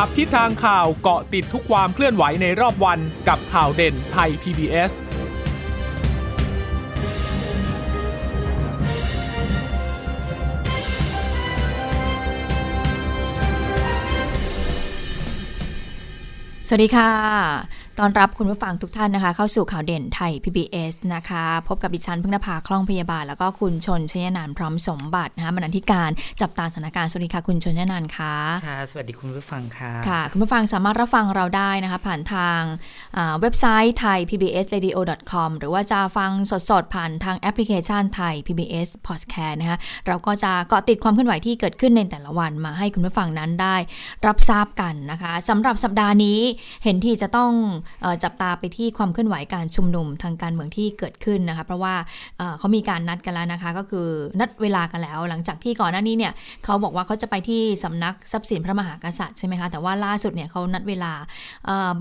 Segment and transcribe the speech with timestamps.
[0.00, 2.98] จับทิศทางข่าวเกาะติดทุกความเคลื่อนไหวในรอบวัน
[3.28, 4.92] กับข่าวเด่นไทย PBS
[16.68, 17.10] สวัสดีค่ะ
[18.00, 28.34] ตอนรับคุณผู้ฟังทุกท่านนะคะ เข้าสู่ข่าวเด่นไทย PBS นะคะ พบกับดิฉันพึ่งนภาคล่องพยาบาล แล้วก็คุณชนชยนานพร้อมสมบัตินะคะบรรณาธิการจับตาสถานการณ์สวัสดีค่ะคุณชนชยนานค่ะ
[28.66, 32.60] ค่ะสวัสดีคุณผู้ฟังค่ะค่ะ คุณผู้ฟังสามารถรับฟังเราได้นะคะ ผ่านทาง
[33.40, 34.98] เว็บไซต์ไทย PBS radio
[35.30, 36.30] com หรือว่าจะฟัง
[36.70, 43.76] สดๆ ผ่านทางแอปพลิเคชันไทย PBS podcast นะคะเราก็จะเกาะติดความเคลื่อนไหวที่เกิดขึ้นในแต่ละวันมาให้คุณผู้ฟังนั้นได้
[44.26, 46.38] รับทราบกันนะคะสำหรับสัปดาห์นี้
[46.84, 47.52] เห็นที่จะต้อง
[48.24, 51.94] จับตาไปที่ความเคลื่อนไหวการชุมนุมทางการเมืองที่เกิดขึ้นนะคะ เพราะว่า
[52.58, 54.06] เขามีการนัดกันแล้วนะคะ ก็คือ
[54.40, 56.32] นัดเวลากันแล้ว หลังจากที่ก่อนหน้านี้เนี่ย
[56.64, 61.12] เขาบอกว่าเขาจะไปที่สำนักทรัพย์สินพระมหากษัตริย์ใช่ไหมคะ แต่ว่าล่าสุดเนี่ยเขานัดเวลา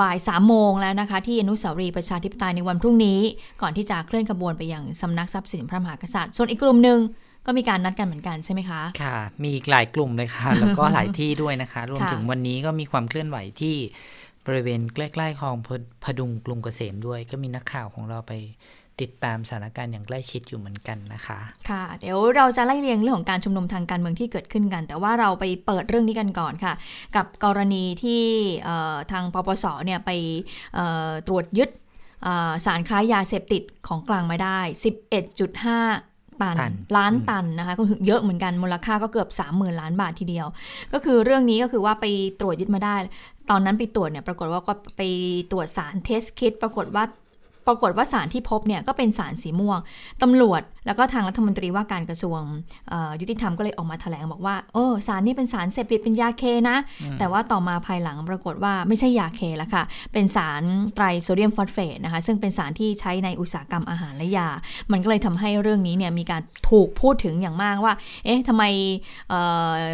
[0.01, 3.19] บ่ายสามโมงแล้วนะคะที่อนุสาวรีย์ประชาธิปไตยในวันพรุ่งนี้
[3.61, 6.99] ก่อนที่จะเคลื่อนขบวนไปยังสำนักทรัพย์สินพระมหากษัตริย์ ส่วนอีกกลุ่มหนึ่ง
[7.47, 13.75] ก็มีการนัดกันเหมือนกันใช่ไหมคะ ค่ะ มีอีกหลายกลุ่มเลยค่ะ แล้วก็หลายที่ด้วยนะคะ รวมถึงวันนี้ก็มีความเคลื่อนไหวที่
[14.45, 15.55] บริเวณใกล้ๆคลอง
[16.03, 18.33] พดุงกรุงเกษมด้วย ก็มีนักข่าวของเราไป
[19.01, 26.73] ติดตามสถานการณ์อย่างใกล้ชิดอยู่เหมือนกันนะคะ ค่ะ เดี๋ยวเราจะไล่เรียงเรื่องของการชุมนุมทางการเมืองที่เกิดขึ้นกัน แต่ว่าเราไปเปิดเรื่องนี้กันก่อนค่ะ
[27.15, 28.23] กับกรณีที่
[29.11, 30.11] ทางปปสเนี่ยไป
[31.27, 31.69] ตรวจยึด
[32.65, 34.59] สารคล้ายยาเสพติดของกลางมาได้
[35.45, 40.47] 11.5ตันล้านตันนะคะก็เยอะเหมือนกันมูลค่าก็เกือบ 30,000 ล้านบาททีเดียว
[40.93, 42.05] ก็คือเรื่องนี้ก็คือว่าไป
[42.39, 42.95] ตรวจยึดมาได้
[43.49, 45.01] ตอนนั้นไปตรวจเนี่ยปรากฏว่าก็ไป
[45.51, 47.03] ตรวจสารเทสคิดปรากฏว่า
[47.67, 49.79] ปรากฏว่าสารที่พบเนี่ยก็เป็นสารสีม่วง
[50.21, 52.41] ตำรวจ แล้วก็ทางรัฐมนตรีว่าการกระทรวง
[53.21, 56.77] ยุติธรรมก็เลยออกมาแถลงบอกว่าโอ้สารนี้เป็นสารเสพติดเป็นยาเคนะ
[57.19, 60.63] แต่ว่าต่อมาภายหลังปรากฏว่าไม่ใช่ยาเคแล้วค่ะ เป็นสาร
[60.95, 64.49] ไตรโซเดียมฟอสเฟตนะคะซึ่งเป็นสารที่ใช้ในอุตสาหกรรมอาหารและยา
[64.91, 67.93] มันก็เลยทำให้เรื่องนี้เนี่ยมีการถูกพูดถึงอย่างมากว่า
[68.25, 68.63] เอ๊ะทำไม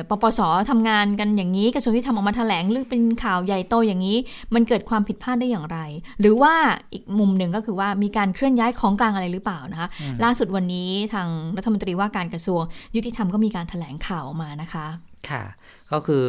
[0.10, 4.18] ปปสทำงานกันอย่างนี้กระทรวงที่ทำออกมาแถลงเรื่องเป็นข่าวใหญ่โตอย่างนี้
[4.54, 5.80] มันเกิดความผิดพลาดได้อย่างไร
[6.20, 6.54] หรือว่า
[6.94, 9.90] อีกมุมหนึ่งก็คือว่ามีการเคลื่อนย้ายของกลางอะไรหรือเปล่านะคะ
[10.24, 11.28] ล่าสุดวันนี้ทาง
[11.58, 12.62] รัฐมนตรีว่าการกระทรวง
[12.96, 14.86] ยุติธรรมก็มีการถแถลงข่าวออกมานะคะ
[15.30, 15.44] ค่ะ
[15.92, 16.26] ก็คือ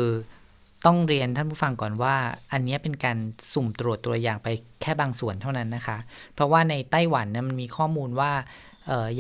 [0.87, 2.15] ต้องเรียนท่านผู้ฟังก่อนว่า
[2.53, 3.17] อันนี้เป็นการ
[3.53, 4.49] สุ่มตรวจตัวอย่างไป
[4.83, 5.99] แค่บางส่วนเท่านั้นนะคะ
[6.35, 8.33] เพราะว่าในไต้หวันเนี่ยมันมีข้อมูลว่า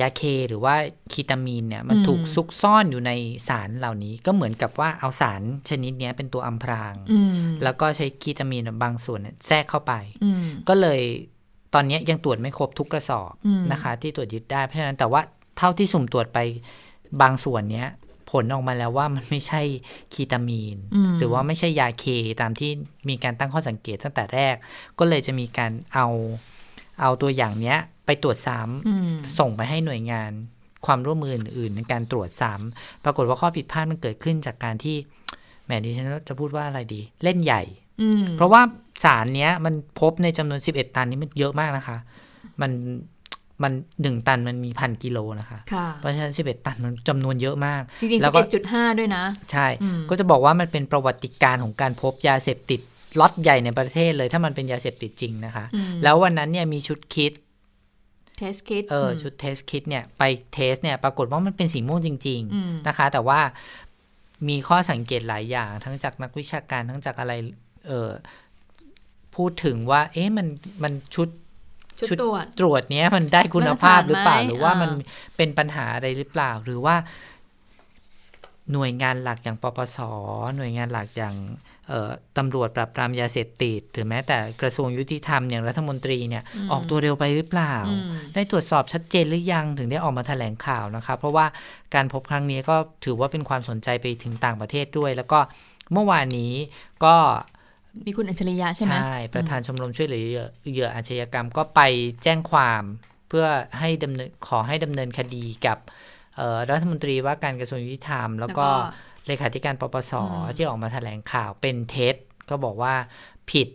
[0.01, 0.75] ยาเคหรือว่า
[1.13, 3.13] คีตามีนเนี่ยมันถูกซุกซ่อนอยู่ใน
[3.49, 6.95] สารเหล่านี้ก็เหมือนกับว่าเอาสารชนิดนี้เป็นตัวอำพราง
[7.63, 9.93] แล้วก็ใช้คีตามีนบางส่วนแทรกเข้าไป
[10.69, 11.01] ก็เลย
[11.75, 13.33] ตอนนี้ยังตรวจไม่ครบทุกกระสอบ
[13.73, 15.21] นะคะ ที่ตรวจยึดได้เพราะฉะนั้นแต่ว่า
[15.59, 16.39] เท่าที่สุ่มตรวจไป
[17.23, 17.89] บางส่วนเนี้ย
[18.31, 19.63] ผลออกมาแล้วว่ามันไม่ใช่
[20.15, 20.77] คีตามีน
[21.19, 22.05] หรือว่าไม่ใช่ยาเค
[22.41, 22.71] ตามที่
[23.09, 24.55] มีการตั้งข้อสังเกตตั้งแต่แรก
[24.99, 26.07] ก็เลยจะมีการเอา
[27.01, 30.31] เอาตัวอย่างเนี้ย ไปตรวจซ้ำส่งไปให้หน่วยงาน
[30.87, 34.97] ความร่วมมืออื่นในการตรวจซ้ำปรากฏว่าข้อผิดพลาดมันเกิดขึ้นจากการที่
[35.65, 37.63] แหมดิฉันจะพูดว่าอะไรดี เล่นใหญ่
[38.37, 38.63] เพราะว่า
[39.05, 41.99] สารเนี้ย มันพบในจำนวน 11 ตันนี้มันเยอะมากนะคะ
[42.61, 42.71] มัน
[43.63, 45.59] มันหนึ่งตันมันมีพันกิโลนะคะ
[45.99, 49.67] เพราะฉะนั้นสิบเอ็ดตันมันจำนวนเยอะมาก จริงๆสิบเอ็ดจุดห้าด้วยนะ ใช่
[50.11, 52.81] ก็จะบอกว่ามันเป็นประวัติการของการพบยาเสพติด
[53.21, 55.65] ล็อตใหญ่ในประเทศเลย ถ้ามันเป็นยาเสพติดจริงนะคะ
[56.03, 57.33] แล้ววันนั้นเนี่ยมีชุด kit
[58.39, 60.23] test kit เออชุด test kit เนี่ยไป
[60.55, 63.41] test เนี่ยปรากฏว่ามันเป็นสีม่วงจริง ๆนะคะ แต่ว่า
[64.49, 67.33] มีข้อสังเกตหลายอย่าง ทั้งจากนักวิชาการทั้งจากอะไร
[67.87, 68.09] เออ
[69.37, 70.47] พูดถึงว่า เอ๊ะมัน
[70.83, 71.29] มันชุด
[72.09, 74.91] ชุดตรวจตรวจเนี้ยมันได้คุณภาพหรือเปล่า หรือว่ามัน
[75.37, 76.97] เป็นปัญหาอะไรหรือเปล่า หรือว่า
[78.73, 79.99] หน่วยงานหลักอย่างปปส
[80.57, 81.37] หน่วยงานหลักอย่าง
[82.39, 87.75] ตำรวจปราบปรามยาเสพติดหรือแม้แต่กระทรวงยุติธรรมอย่างรัฐมนตรีเนี่ยออกตัวเร็วไปหรือเปล่า
[88.35, 91.47] ได้ตรวจสอบชัดเจนหรือยังถึงได้ออกมาแถลงข่าวนะคะเพราะว่า
[91.95, 95.39] การพบครั้งนี้ก็ถือว่าเป็นความสนใจไปถึงต่างประเทศด้วย แล้วก็
[95.93, 96.53] เมื่อวานนี้
[97.05, 97.17] ก็
[98.07, 100.23] มีคุณอัจฉริยะใช่ไหมใช่ ประธานชมรมช่วยเหลือ
[100.73, 101.81] เหยื่ออาชญากรรมก็ไป
[102.23, 102.83] แจ้งความ
[103.29, 103.47] เพื่อ
[103.79, 105.79] ให้ดำเนินขอให้ดำเนินคดีกับ
[106.71, 108.67] รัฐมนตรีว่าการกระทรวงยุติธรรม แล้วก็
[109.27, 110.13] เลขาธิการปปส
[110.57, 112.15] ที่ออกมาแถลงข่าวเป็นเท็จ
[112.51, 112.95] ก็บอกว่า
[113.51, 113.69] ผิด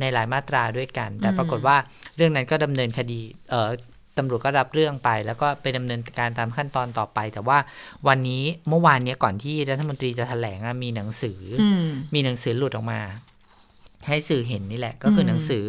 [0.00, 1.76] ในหลายมาตราด้วยกัน แต่ปรากฏว่า
[2.16, 3.20] เรื่องนั้นก็ดำเนินคดี
[4.18, 7.58] ตำรวจก็รับเรื่องไป แล้วก็ไปดำเนินการตามขั้นตอนต่อไป แต่ว่า
[8.08, 11.40] วันนี้เมื่อวานนี้ก่อนที่รัฐมนตรีจะแถลงมีหนังสือ
[12.14, 13.00] มีหนังสือหลุดออกมา
[14.08, 15.64] ให้สื่อเห็นนี่แหละ ก็คือหนังสือ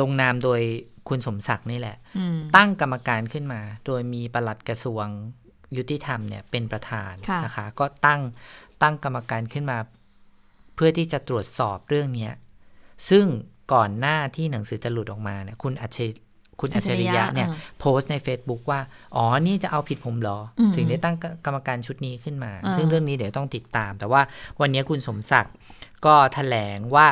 [0.00, 0.60] ลงนามโดย
[1.08, 1.96] คุณสมศักดิ์นี่แหละ
[2.56, 5.06] ตั้งกรรมการขึ้นมา โดยมีปลัดกระทรวง
[5.76, 7.12] ยุติธรรมเนี่ยเป็นประธาน
[7.44, 8.20] นะคะ ก็ตั้ง
[8.82, 9.78] ตั้งกรรมการขึ้นมา
[10.74, 12.32] เพื่อที่จะตรวจสอบเรื่องเนี้ย
[13.10, 13.26] ซึ่ง
[13.72, 16.06] ก่อนหน้าที่หนังสือจะหลุดออกมาเนี่ยคุณอัจฉริ
[16.60, 18.80] คุณอัจฉริยะเนี่ยอ่าโพสต์ใน Facebook ว่า
[19.16, 24.20] อ๋อ นี่จะเอาผิดผมเหรออืมถึงได้ตั้งกรรมการชุดนี้ขึ้นมาอ่าซึ่งเรื่องนี้เดี๋ยวต้องติดตาม แต่ว่า
[24.60, 25.54] วันนี้คุณสมศักดิ์
[26.04, 27.06] ก็แถลงว่า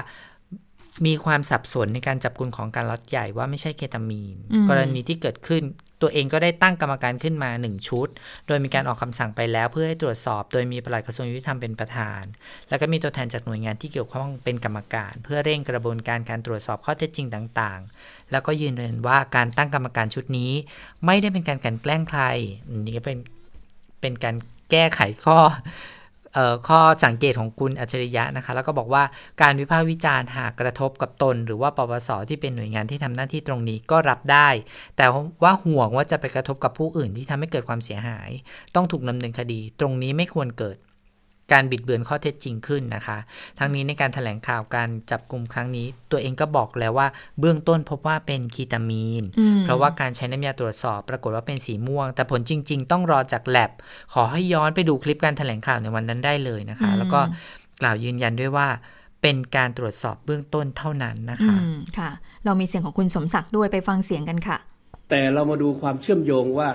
[1.07, 5.63] มีความสับสนในการจับกลุ่มของการล็อตใหญ่ว่าไม่ใช่เคตามีนอืมกรณีที่เกิดขึ้น
[6.03, 8.09] ตัวเองก็ได้ตั้งกรรมการขึ้นมาหนึ่งชุด
[8.47, 12.23] โดยมีการออกคำสั่งไปแล้วเพื่อให้ตรวจสอบ โดยมีปลัดกระทรวงยุติธรรมเป็นประธาน
[12.69, 20.53] แล้วก็มีตัวแทนจากหน่วยงานที่เกี่ยวข้องเป็นกรรมการ เพื่อเร่งกระบวนการการตรวจสอบข้อเท็จจริงต่างๆ แล้วก็ยืนยันว่าการตั้งกรรมการชุดนี้
[21.07, 22.23] ไม่ได้เป็นการกลันแกล้งใคร
[22.69, 23.19] อันนี่ก็เป็น
[24.01, 24.37] เป็นการ
[24.71, 25.39] แก้ไขข้อ
[26.69, 29.03] ข้อสังเกตของคุณอัจฉริยะนะคะ แล้วก็บอกว่า
[29.41, 34.49] การวิพากษ์วิจารณ์หากกระทบกับตน หรือว่าปปสที่เป็นหน่วยงานที่ทำหน้าที่ตรงนี้ก็รับได้
[34.97, 35.07] แต่
[35.43, 38.31] ว่าห่วงว่าจะไปกระทบกับผู้อื่นที่ทำให้เกิดความเสียหาย
[38.75, 40.77] ต้องถูกดำเนินคดี ตรงนี้ไม่ควรเกิด
[41.53, 43.19] การบิดเบือนข้อเท็จจริงขึ้นนะคะ
[43.59, 47.09] ทั้งนี้ในการถแถลงข่าวการจับกลุ่มครั้งนี้ ตัวเองก็บอกแล้วว่า
[47.41, 53.71] เบื้องต้นพบว่าเป็นคีตามีนอืมเพราะว่าการใช้น้ำยาตรวจสอบ ปรากฏว่าเป็นสีม่วง แต่ผลจริง ๆ ต้องรอจากแลบ
[54.13, 57.21] ขอให้ย้อนไปดูคลิปการถแถลงข่าวในวันนั้นได้เลยนะคะอืมแล้วก็
[57.83, 58.69] กล่าวยืนยันด้วยว่า
[59.23, 62.11] เป็นการตรวจสอบเบื้องต้นเท่านั้นนะอืคะมค่ะ
[62.45, 64.59] เรามีเสียงของคุณสมศักดิ์ด้วยไปฟังเสียงกันค่ะ
[65.11, 66.69] แต่เรามาดูความเชื่อมโยงว่า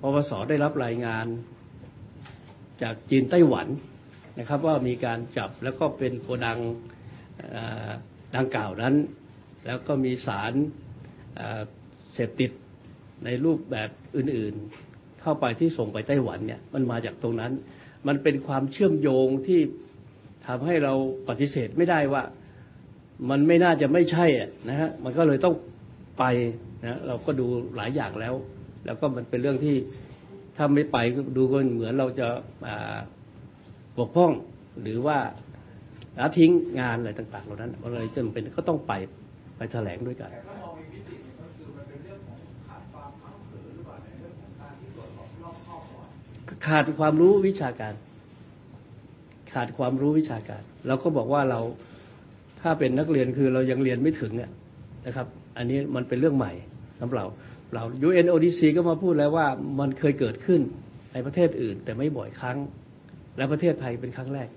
[0.00, 1.26] ปปสได้รับรายงาน
[2.82, 3.66] จากจีนไต้หวัน
[4.38, 6.58] นะครับว่ามีการจับแล้วก็เป็นโกดัง
[8.36, 8.94] ดังกล่าวนั้น
[9.66, 10.52] แล้วก็มีสาร
[12.14, 12.50] เสพติด
[13.24, 17.52] ในรูปแบบอื่นๆ เข้าไปที่ส่งไปไต้หวันเนี่ยมันมาจากตรงนั้น
[18.06, 19.60] มันเป็นความเชื่อมโยงที่
[20.46, 20.94] ทำให้เรา
[21.28, 22.22] ปฏิเสธไม่ได้ว่า
[23.30, 24.26] มันไม่น่าจะไม่ใช่
[24.68, 25.54] นะฮะมันก็เลยต้อง
[26.18, 26.24] ไป
[26.84, 27.46] นะเราก็ดู
[27.76, 28.34] หลายอย่างแล้ว
[28.86, 29.76] แล้วก็มันเป็นเรื่องที่
[30.56, 30.96] ถ้าไม่ไป
[31.36, 32.28] ดูก็เหมือนเราจะ
[33.98, 34.32] บกพร่อง
[34.82, 35.18] หรือว่า
[36.18, 36.50] ละทิ้ง
[36.80, 38.92] งานอะไรต่างๆเหล่านั้นมันเลยจำเป็นก็ต้องไป
[39.56, 40.30] ไปแถลงด้วยกัน
[46.66, 47.94] ขาดความรู้วิชาการ
[49.52, 51.60] ขาดความรู้วิชาการ เราก็บอกว่าเรา
[52.60, 54.50] ถ้าเป็นนักเรียนคือเรายังเรียนไม่ถึงอะ
[55.06, 55.26] นะครับ
[55.56, 56.52] อันนี้มันเป็นเรื่องใหม่
[57.00, 57.26] สำหรับ
[57.74, 59.46] เรา UNODC ก็มาพูดแล้วว่า
[59.80, 60.60] มันเคยเกิดขึ้น
[61.12, 62.58] ในประเทศอื่น แต่ไม่บ่อยครั้ง
[63.36, 64.48] และประเทศไทยเป็นครั้งแรก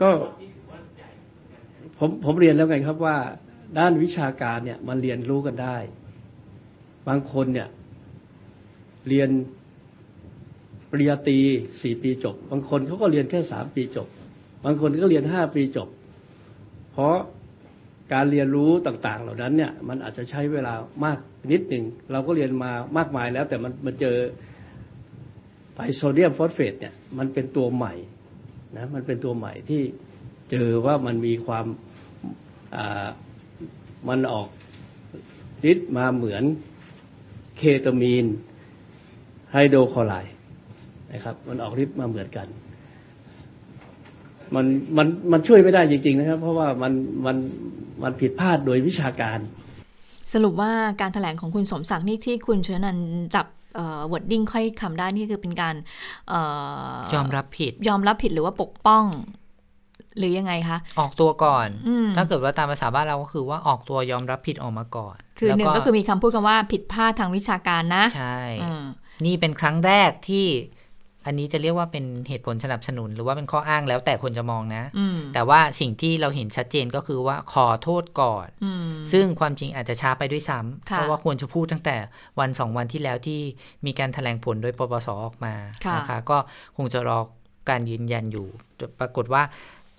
[0.00, 0.10] ก็
[1.98, 3.16] ผมผมเรียนแล้วไงครับว่า
[3.78, 5.76] ด้านวิชาการเนี่ยมันเรียนรู้กันได้
[7.08, 7.68] บางคนเนี่ย
[9.08, 9.30] เรียน
[10.90, 11.38] ปริญญาตรี
[11.82, 14.08] สี่ปีจบ บางคนเขาก็เรียนแค่สามปีจบ
[14.64, 15.88] บางคนก็เรียนห้าปีจบ
[16.92, 17.16] เพราะ
[18.12, 20.74] การเรียนรู้ต่าง ๆ เหล่านั้นเนี่ย มันอาจจะใช้เวลา
[21.04, 21.18] มาก
[21.52, 24.16] นิดหนึ่งเราก็เรียนมามากมายแล้ว แต่มันมันเจอ
[25.74, 27.94] ไทโซเดียมฟอสเฟตเนี่ยมันเป็นตัวใหม่
[28.76, 29.82] นะมันเป็นตัวใหม่ที่
[30.50, 31.66] เจอว่ามันมีความ
[32.76, 33.08] อ่า
[34.08, 34.48] มันออก
[35.70, 36.44] ฤทธิ์มาเหมือน
[37.58, 38.26] เคตามีน
[39.52, 40.34] ไฮโดรคลอไรด์
[41.12, 42.48] นะครับ มันออกฤทธิ์มาเหมือนกัน
[44.54, 46.92] มันมันมันช่วยไม่ได้จริง ๆ นะครับ เพราะว่ามัน
[47.26, 47.36] มัน
[48.02, 49.38] มันผิดพลาดโดยวิชาการ
[50.32, 55.74] สรุปว่าการถแถลงของคุณสมศักดิ์นี่ที่คุณชนันท์จับเอ่อ wording ค่อยคำได้นี่คือเป็นการ
[56.28, 56.40] เอ่
[56.92, 59.04] อยอมรับผิด ยอมรับผิดหรือว่าปกป้อง
[60.18, 68.84] หรือยังไงคะ ออกตัวก่อนอืมถ้าเกิดว่าตามภาษาบ้านเราก็คือว่าออกตัวยอมรับผิดออกมาก่อน คือหนึ่งแล้วก็คือมีคำพูดคำว่าผิดพลาดทางวิชาการนะ ใช่อืม
[69.26, 70.46] นี่เป็นครั้งแรกที่
[71.28, 81.96] อันนี้จะเรียกว่าเป็นเหตุผลสนับสนุน หรือว่าเป็นข้ออ้างแล้วแต่คนจะมองนะอืมแต่ว่าสิ่งที่เราเห็นชัดเจนก็คือว่าขอโทษก่อนอืมซึ่งความจริงอาจจะช้าไปด้วยซ้ำค่ะเพราะว่าควรจะพูดตั้งแต่
[82.40, 83.40] วันสองวันที่แล้วที่
[83.86, 85.54] มีการถแถลงผลโดยปปสออกมา
[85.84, 86.38] ค่ะนะคะก็
[86.76, 87.18] คงจะรอ
[87.70, 88.46] การยืนยันอยู่
[89.00, 89.42] ปรากฏว่า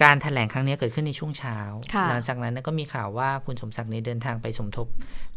[0.04, 1.58] การถแถลงครั้งนี้เกิดขึ้นในช่วงเช้า
[1.94, 4.88] ค่ะหลังจากนั้นก็มีข่าวว่าคุณสมศักดิ์เนี่ยเดินทางไปสมทบ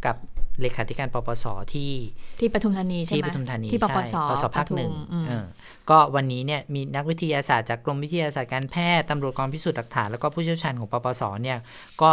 [0.04, 0.16] กับ
[0.60, 1.44] เลขาธิการปปส
[1.74, 1.92] ที่
[2.40, 5.44] ที่ปทุมธานีใช่ไหมที่ปทุมธานีที่ปปสใช่ปปสภาคหนึ่งปทุมอืมเออ
[5.90, 11.58] ก็วันนี้เนี่ยมีนักวิทยาศาสตร์จากกรมวิทยาศาสตร์การแพทย์ตำรวจกองพิสูจน์หลักฐานแล้วก็ผู้เชี่ยวชาญของปปสเนี่ย
[12.02, 12.10] ก็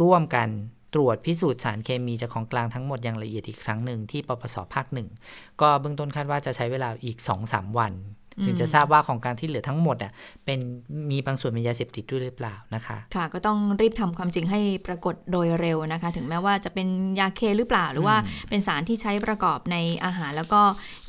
[0.00, 0.48] ร่วมกัน
[0.94, 5.08] ตรวจพิสูจน์สารเคมีจากของกลางทั้งหมดอย่างละเอียดอีกครั้งหนึ่งที่ปปสภาคหนึ่ง
[5.60, 7.18] ก็เบื้องต้นคาดว่าจะใช้เวลาอีก
[7.48, 7.92] 2-3 วัน
[8.44, 10.12] ถึงจะทราบว่าของกลางที่เหลือทั้งหมดอะ
[10.44, 10.58] เป็น
[11.10, 16.88] มีบางส่วนเป็นยาเสพติดด้วยหรือเปล่านะคะ ค่ะ ก็ต้องรีบทำความจริงให้ปรากฏโดยเร็วนะคะ ถึงแม้ว่าจะเป็น
[17.20, 18.16] ยาเคหรือเปล่า หรือว่า
[18.48, 20.60] เป็นสารที่ใช้ประกอบในอาหารแล้วก็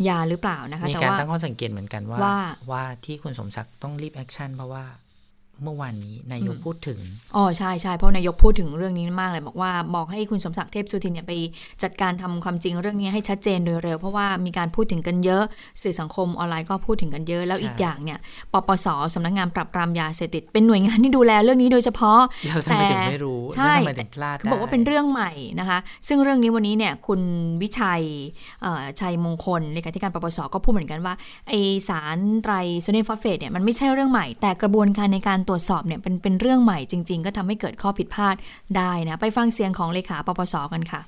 [0.08, 2.38] ยาหรือเปล่านะคะมีแต่การว่าตั้งข้อสังเกตเหมือนกันว่าว่า
[2.72, 4.84] ว่าที่คุณสมศักดิ์ต้องรีบ action เพราะว่า
[5.64, 7.00] เมื่อวานนี้นายกพูดถึง
[7.36, 11.34] อ๋อใช่ใช่เพราะนายกพูดถึงเรื่องนี้มากเลยบอกว่าบอกให้คุณสมศักดิ์เทพสุทินเนี่ยไป
[11.84, 15.44] จัดการทำความจริงเรื่องนี้ให้ชัดเจนโดยเร็ว เพราะว่ามีการพูดถึงกันเยอะ
[15.84, 18.20] สื่อสังคมออนไลน์ก็พูดถึงกันเยอะ แล้วใช่อีกอย่างเนี่ย
[18.54, 27.22] ปปสสำนักงานปราบปรามยาเสพติดเป็นหน่วยงานที่ดูแลเรื่องนี้โดยเฉพาะแล้วทำไมถึงไม่รู้ใช่แล้วทำไมถึงพลาดเขาบอกว่าเป็นได้เรื่องใหม่นะคะ ซึ่งเรื่องนี้วันนี้เนี่ยคุณ
[27.62, 28.02] วิชัย
[28.62, 31.14] เอ่อชัยมงคลเลขาธิการปปสก็พูดเหมือนกันว่า
[31.48, 31.54] ไอ
[31.90, 38.36] สารไตรโซเดียมฟอสเฟตเนี่ยมันไม่ใช่เรื่องใหม่แต่กระบวนการในการตรวจสอบเนี่ยเป็นเป็นเรื่องใหม่จริง ๆ ก็ทำให้เกิดข้อผิดพลาด
[38.78, 41.02] ได้นะไปฟังเสียงของเลขาปปสกันค่ะ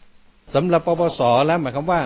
[0.56, 2.02] สำหรับปปสแล้วหมายความว่า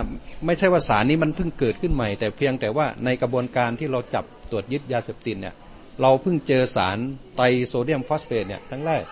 [0.46, 5.54] ไม่ใช่ว่าสารนี้มันเพิ่งเกิดขึ้นใหม่ แต่เพียงแต่ว่าในกระบวนการที่เราจับตรวจยึดยาเสพติดเนี่ย
[6.02, 6.98] เราเพิ่งเจอสาร
[7.36, 9.02] ไตรโซเดียมฟอสเฟตเนี่ยครั้งแรก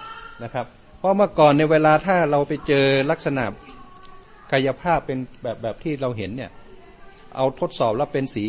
[0.43, 0.67] นะครับ
[0.99, 3.45] เพราะเมื่อก่อนในเวลาถ้าเราไปเจอลักษณะ
[4.53, 6.51] กายภาพเป็นแบบแบบที่เราเห็นเนี่ย
[7.37, 8.47] เอาทดสอบแล้วเป็นสี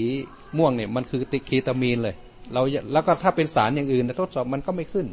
[0.57, 2.15] ม่วงเนี่ยมันคือติคีตามีนเลย
[2.53, 2.61] เรา
[2.93, 5.07] แล้วก็ถ้าเป็นสารอย่างอื่นนะทดสอบมันก็ไม่ขึ้น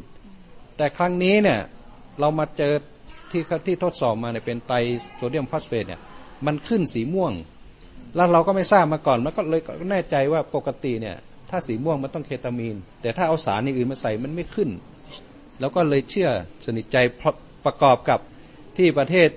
[0.77, 1.59] แต่ครั้งนี้เนี่ย
[2.19, 2.73] เรามาเจอ
[3.31, 4.75] ที่ที่ทดสอบมาเนี่ยเป็นไตร
[5.15, 6.01] โซเดียมฟอสเฟตเนี่ย
[6.45, 7.33] มันขึ้นสีม่วง
[8.15, 11.15] แล้วเราก็ไม่ทราบมาก่อนมันก็เลยแน่ใจว่าปกติเนี่ย
[11.49, 14.69] ถ้าสีม่วงมันต้องเคตามีน แต่ถ้าเอาสารอย่างอื่นมาใส่มันไม่ขึ้น
[15.59, 16.29] แล้วก็เลยเชื่อ
[16.65, 16.97] สนิทใจ
[17.65, 18.19] ประกอบกับ
[18.77, 19.29] ที่ประเทศ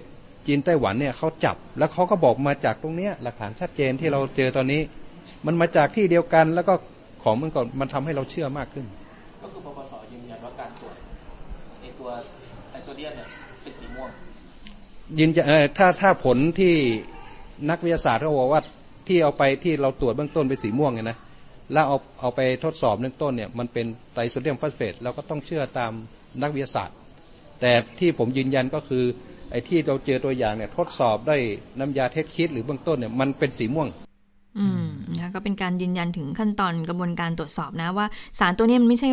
[0.47, 4.83] จีนไต้หวันเนี่ยเขาจับ แล้วเขาก็บอกมาจากตรงเนี้ยหลักฐานชัดเจนที่เราเจอตอนนี้
[5.47, 6.75] มันมาจากที่เดียวกันแล้วก็
[7.23, 8.87] ของมันก่อนมันทำให้เราเชื่อมากขึ้น
[9.43, 10.95] ก็คือปปสยืนยันว่าการตรวจ
[11.81, 12.09] ไอตัว
[12.73, 13.29] ไอโซเดียมเนี่ย
[13.63, 14.11] เป็นสีม่วง
[15.19, 16.75] ยืนยันเอ่อถ้าถ้าผลที่
[17.71, 18.63] นักวิทยาศาสตร์เขาบอกว่า
[19.09, 21.19] ที่เอาไปที่เราตรวจเบื้องต้นเป็นสีม่วงเนี่ยนะ
[21.73, 25.93] แล้วเอาเอาไปทดสอบเบื้องต้นเนี่ยมันเป็นไตรโซเดียมฟอสเฟตเราก็ต้องเชื่อตาม
[26.43, 26.97] นักวิทยาศาสตร์
[27.61, 29.05] แต่ที่ผมยืนยันก็คือ
[29.51, 31.37] ไอ้ที่เราเจอตัวอย่างเนี่ยทดสอบได้
[31.79, 33.89] น้ำยา test kit หรือเบื้องต้นเนี่ยมันเป็นสีม่วง
[34.59, 38.07] อืมนะคะก็เป็นการยืนยันถึงขั้นตอนกระบวนการตรวจสอบนะว่า
[38.39, 39.09] สารตัวนี้มันไม่ใช่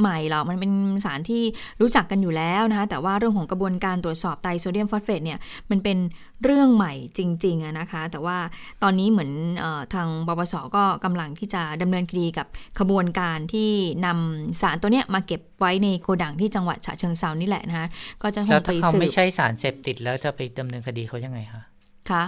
[0.00, 0.72] ใหม่หรอกมันเป็น
[1.04, 1.42] สารที่
[1.80, 5.38] รู้จักกันอยู่แล้วนะคะแต่ว่าเรื่องของกระบวนการตรวจสอบไตรโซเดียมฟอสเฟตเนี่ย
[5.70, 5.98] มันเป็น
[6.44, 8.36] เรื่องใหม่จริงๆอะนะคะ แต่ว่า
[8.82, 12.46] ตอนนี้เหมือนเออทางปปสก็กำลังที่จะดำเนินคดีกับ
[12.78, 13.70] ขบวนการที่
[14.06, 17.86] นำสารตัวเนี้ยมาเก็บไว้ในโกดังที่จังหวัดฉะเชิงเซานี่แหละนะคะ
[18.22, 21.62] ก็จะคแล้วงไปถ้าเขาสืบไม่ใช่สารเสพติดแล้วจะไปดำเนินคดีเขายังไงคะ
[22.10, 22.24] ค่ะ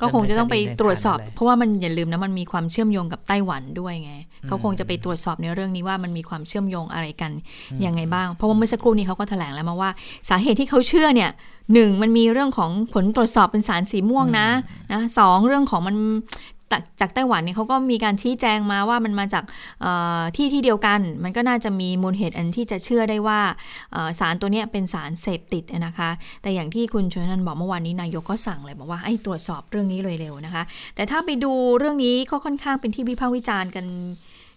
[0.00, 4.12] ก็คงจะต้องไปตรวจสอบดำเนินคดีในฐานะอะไรเพราะว่ามันอย่าลืมนะมันมีความเชื่อมโยงกับไต้หวันด้วยไง
[4.46, 7.32] เขาคงจะไปตรวจสอบในเรื่องนี้ว่ามันมีความเชื่อมโยงอะไรกัน
[7.84, 9.90] ยังไงบ้าง เพราะว่าเมื่อสักครู่นี้เขาก็แถลงแล้วมาว่า
[10.28, 11.30] สาเหตุที่เขาเชื่อเนี่ย
[11.72, 14.46] หนึ่งมันมีเรื่องของผลตรวจสอบเป็นสารสีม่วงนะ
[14.92, 15.96] นะสองเรื่องของมัน
[16.72, 19.44] จากจากไต้หวันเนี่ยเขาก็มีการชี้แจงมาว่ามันมาจาก
[19.80, 23.40] เอ่อที่ที่เดียวกัน มันก็น่าจะมีมูลเหตุอันที่จะเชื่อได้ว่า
[23.92, 26.10] เอ่อสารตัวเนี้ยเป็นสารเสพติดนะคะ
[26.42, 30.62] แต่อย่างที่คุณชวนนันท์บอกเมื่อวานนี้นายกก็สั่งเลยบอกว่าให้ตรวจสอบเรื่องนี้เลยเร็วนะคะ
[30.94, 33.86] แต่ถ้าไปดูเรื่องนี้ก็ค่อนข้างเป็นที่วิพากษ์วิจารณ์กัน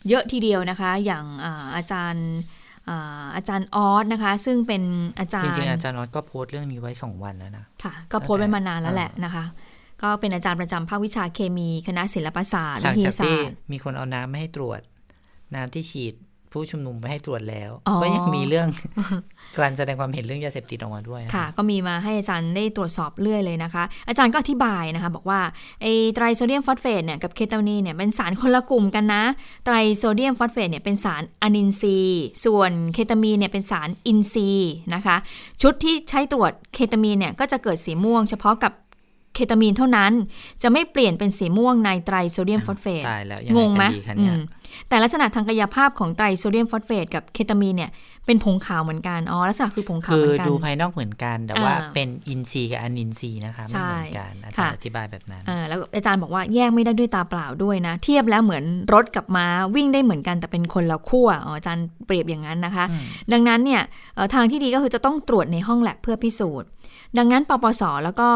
[0.09, 2.27] เยอะทีเดียวนะคะ อย่างอาอาจารย์
[2.89, 4.83] อ่าอาจารย์อ๊อดนะคะ ซึ่งเป็น
[5.19, 9.45] อาจารย์จริงๆอาจารย์อ๊อดก็โพสต์เรื่องนี้ไว้สองวันแล้วนะค่ะก็โพสต์ไว้มานานแล้วแหละนะคะ
[10.03, 14.81] ก็เป็นอาจารย์ประจำภาควิชาเคมีคณะศิลปศาสตร์และวิทยาศาสตร์หลังจากที่มีคนเอาน้ำไปให้ตรวจ
[15.55, 16.15] น้ำที่ฉีด
[16.53, 18.67] ผู้ชุมนุมไปให้ตรวจแล้วอ๋อก็ยังมีเรื่อง
[19.57, 25.41] การแสดงความเห็นเรื่องยาเสพติดออกมาด้วยนะคะ ก็มีมาให้อาจารย์ได้ตรวจสอบเรื่อยเลยนะคะ อาจารย์ก็อธิบายนะคะ บอกว่า
[25.81, 29.23] ไอ้ไตรโซเดียมฟอสเฟตเนี่ยกับเคตามีนเนี่ยเป็นสารคนละกลุ่มกันนะ
[29.65, 35.17] ไตรโซเดียมฟอสเฟตเนี่ยเป็นสารอนินทรีย์ส่วนเคตามีนเนี่ยเป็นสารอินทรีย์นะคะ
[35.61, 38.73] ชุดที่ใช้ตรวจเคตามีนเนี่ยก็จะเกิดสีม่วงเฉพาะกับ
[39.33, 40.11] เคตามีนเท่านั้น
[40.61, 43.83] จะไม่เปลี่ยนเป็นสีม่วงในไตรโซเดียมฟอสเฟตตายแล้วยังงง
[44.69, 47.91] กันดีคะเนี่ยอืมแต่ลักษณะทางกายภาพของไตรโซเดียมฟอสเฟตกับเคตามีนเนี่ย
[48.25, 63.81] เป็นผงขาวเหมือนกันอ๋อลักษณะคือผงขาวคืเหมือนกันดูภายนอกเหมือนกัน แต่ว่าอ่าเป็นอินทรีย์กับอนินทรีย์นะคะไม่เหมือนกันใช่อาจารย์ค่ะอธิบายแบบนั้นอ่าแล้วอาจารย์บอกว่าแยกไม่ได้ด้วยตาเปล่าด้วยนะ เทียบแล้วเหมือนรถกับม้าวิ่งได้เหมือนกันแต่เป็นคนละขั้วอ๋ออาจารย์เปรียบอย่างนั้นนะคะอืมดังนั้นเนี่ย
[64.15, 66.69] เอ่อทางที่ดีก็คือจะต้องตรวจในห้องแลบเพื่อพิสูจน์
[67.17, 68.29] ดังนั้น ปปส แล้วก็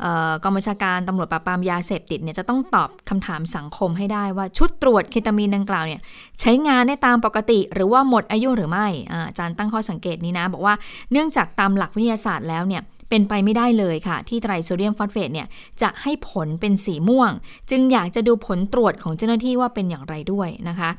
[0.00, 6.00] เอ่อกองบัญชาการตำรวจปราบปรามยาเสพติดเนี่ยจะต้องตอบคำถามสังคมให้ได้ว่าชุดตรวจเคตามีนดังกล่าวเนี่ย
[6.40, 8.86] ใช้งานได้ตามปกติ หรือว่าหมดอายุหรือไม่
[9.28, 10.74] อาจารย์ตั้งข้อสังเกตนี้นะ บอกว่า
[11.12, 15.46] เนื่องจากตามหลักวิทยาศาสตร์แล้วเนี่ย เป็นไปไม่ได้เลยค่ะ ที่ไตรโซเดียมฟอสเฟตเนี่ย
[15.82, 17.30] จะให้ผลเป็นสีม่วง
[17.70, 20.90] จึงอยากจะดูผลตรวจของเจ้าหน้าที่ว่าเป็นอย่างไรด้วยนะคะ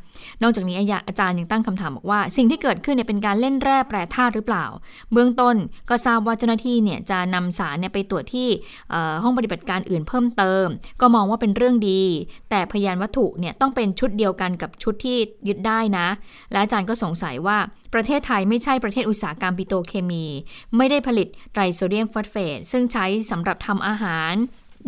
[0.42, 0.76] นอกจากนี้
[1.08, 4.66] อาจารย์ยังตั้งคำถามบอกว่า สิ่งที่เกิดขึ้นเนี่ยเป็นการเล่นแร่แปรธาตุหรือเปล่า
[5.14, 5.56] เบื้องต้น
[5.90, 8.48] ก็ทราบว่าเจ้าหน้าที่เนี่ยจะนำสารเนี่ยไปตรวจที่
[9.24, 10.66] ห้องปฏิบัติการอื่นเพิ่มเติม
[11.02, 12.02] ก็มองว่าเป็นเรื่องดี
[12.50, 16.08] แต่พยานวัตถุเนี่ยต้องเป็นชุดเดียวกันกับชุดที่ยึดได้นะ
[16.52, 17.58] และอาจารย์ก็สงสัยว่า
[17.94, 20.26] ประเทศไทยไม่ใช่ประเทศอุตสาหกรรมปิโตรเคมี
[20.78, 24.34] ไม่ได้ผลิตไตรโซเดียมฟอสเฟตซึ่งใช้สำหรับทำอาหาร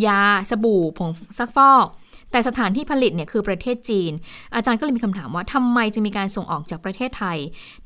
[0.05, 1.87] ยา สบู่ผงซักฟอก
[2.31, 4.11] แต่สถานที่ผลิตเนี่ยคือประเทศจีน
[4.55, 7.37] อาจารย์ก็เลยมีคำถามว่าทำไมจึงมีการส่งออกจากประเทศไทย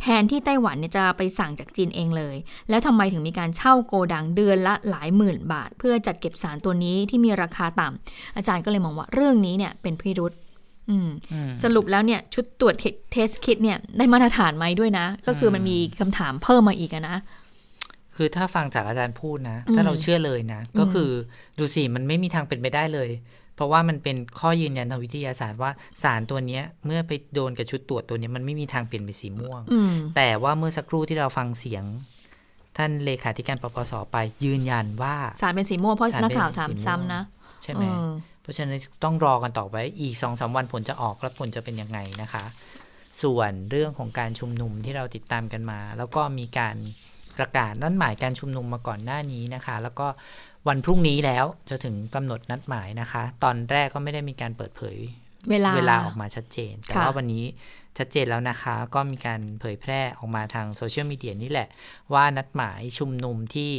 [0.01, 2.35] แทนที่ไต้หวันเนี่ยจะไปสั่งจากจีนเองเลย
[2.69, 10.33] แล้วทำไมถึงมีการเช่าโกดังเดือนละหลายหมื่นบาท เพื่อจัดเก็บสารตัวนี้ที่มีราคาต่ำอาจารย์ก็เลยมองว่าเรื่องนี้เนี่ยเป็นพิรุษ
[11.63, 12.75] สรุปแล้วเนี่ยชุดตรวจ
[13.11, 17.17] เทสคิดเนี่ยได้มาตรฐานไหมด้วยนะ ก็คือมันมีคำถามเพิ่มมาอีกอะนะ
[18.15, 21.09] คือถ้าฟังจากอาจารย์พูดนะอืมถ้าเราเชื่อเลยนะ ก็อืมคือ
[21.59, 23.09] ดูสิมันไม่มีทางเป็นไปได้เลย
[23.55, 25.71] เพราะว่ามันเป็นข้อยืนยันทางวิทยาศาสตร์ว่า
[26.03, 31.83] สารตัวเนี้ยเมื่อไปโดนกับชุดตรวจตัวเนี้ยมันไม่มีทางเปลี่ยนเป็นสีม่วงอืมแต่ว่าเมื่อสักครู่ที่เราฟังเสียง
[32.77, 37.21] ท่านเลขาธิการปปสไปยืนยันว่าสารเป็นสีม่วงเพราะสารเป็นนักข่าวถามสีม่วงซ้ำนะ
[37.63, 42.43] ใช่ไหมเออเพ ราะฉะนั้นต้องรอกันต่อไปอีกสองสามวันผลจะออกแล้วผลจะเป็นยังไงนะคะ
[43.23, 46.75] ส่วนเรื่องของการชุมนุมที่เราติดตามกันมา แล้วก็มีการ
[47.37, 50.07] ประกาศนัดหมายการชุมนุมมาก่อนหน้านี้นะคะ แล้วก็
[50.67, 54.97] วันพรุ่งนี้แล้วจะถึงกำหนดนัดหมายนะคะ ตอนแรกก็ไม่ได้มีการเปิดเผย
[55.49, 57.45] เวลาเวลาออกมาชัดเจน แต่ค่ะว่าวันนี้
[57.97, 61.67] ชัดเจนแล้วนะคะ ก็มีการเผยแพร่ออกมาทางโซเชียลมีเดียนี่แหละ
[62.13, 63.73] ว่านัดหมายชุมนุมที่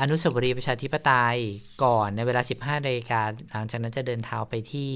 [0.00, 1.38] อนุสาวรีย์ประชาธิปไตย
[1.84, 3.20] ก่อนในเวลา 15นาฬิกา
[3.52, 4.90] หลังจากนั้นจะเดินเท้าไปที่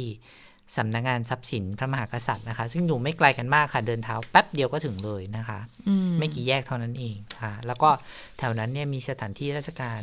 [0.77, 5.59] สำนักงานทรัพย์สินพระมหากษัตริย์นะคะ ซึ่งอยู่ไม่ไกลกันมากค่ะ เดินเท้าแป๊บเดียวก็ถึงเลยนะคะ
[5.89, 7.91] อืมไม่กี่แยกเท่านั้นเองค่ะ แล้วก็
[8.39, 10.01] แถวนั้นเนี่ยมีสถานที่ราชการ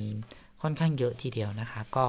[0.61, 2.05] ค่อนข้างเยอะทีเดียวนะคะ ก็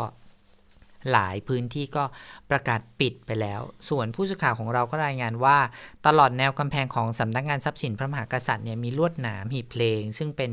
[1.13, 2.05] หลายพื้นที่ก็
[2.51, 5.59] ประกาศปิดไปแล้ว ส่วนผู้สื่อข่าวของเราก็รายงานว่า
[6.07, 10.53] ตลอดแนวกำแพงของสำนักงานทรัพย์สินพระมหากษัตริย์เนี่ยมีลวดหนามหีบเพลง ซึ่งเป็น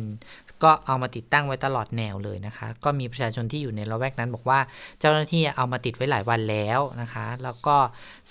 [0.63, 4.59] ก็เอามาติดตั้งไว้ตลอดแนวเลยนะคะ ก็มีประชาชนที่อยู่ในละแวกนั้น บอกว่า
[4.99, 7.75] เจ้าหน้าที่เอามาติดไว้หลายวันแล้วนะคะ แล้วก็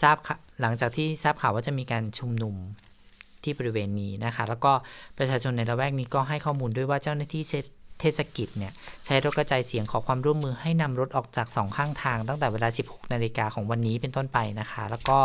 [0.03, 0.17] ทราบ
[0.61, 2.55] หลังจากที่ทราบข่าวว่าจะมีการชุมนุม
[3.43, 4.73] ที่บริเวณนี้นะคะ แล้วก็
[5.19, 7.43] ประชาชนในละแวกนี้ก็ให้ข้อมูลด้วยว่าเจ้าหน้าที่
[8.01, 8.73] เทศกิจเนี่ย
[9.05, 15.19] ใช้รถกระจายเสียงขอความร่วมมือให้นำรถออกจากสองข้างทางตั้งแต่เวลา 16 นาฬิกาของวันนี้เป็นต้นไปนะคะ แล้วก็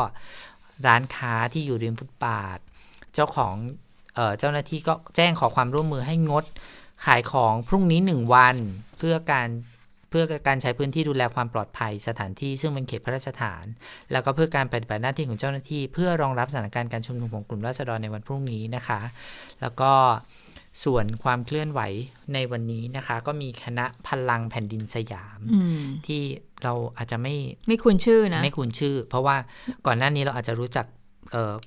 [0.88, 2.60] ร้านค้าที่อยู่ริมฟุตบาท
[3.13, 3.53] เจ้าของ
[4.15, 6.43] เอ่อเจ้าหน้าที่ก็แจ้งขอความร่วมมือให้งด
[7.05, 8.55] ขายของพรุ่งนี้ 1 วัน
[8.98, 9.50] เพื่อการ
[10.10, 13.65] เพื่อการใช้พื้นที่ดูแลความปลอดภัยสถานที่ซึ่งเป็นเขตพระราชฐาน
[14.12, 18.99] แล้วก็เพื่อการปฏิบัติหน้าที่ของเจ้าหน้าที่ เพื่อรองรับสถานการณ์การชุมนุมของกลุ่มราษฎรในวันพรุ่งนี้นะคะ
[19.62, 19.91] แล้วก็
[20.84, 21.82] ส่วนความเคลื่อนไหว
[22.34, 26.21] ในวันนี้นะคะ ก็มีคณะพลังแผ่นดินสยามอืมที่
[26.63, 27.36] เราอาจจะไม่
[27.67, 29.36] ไม่คุ้นชื่อนะ ไม่คุ้นชื่อ เพราะว่า
[29.86, 31.01] ก่อนหน้านี้เราอาจจะรู้จักเอ่อ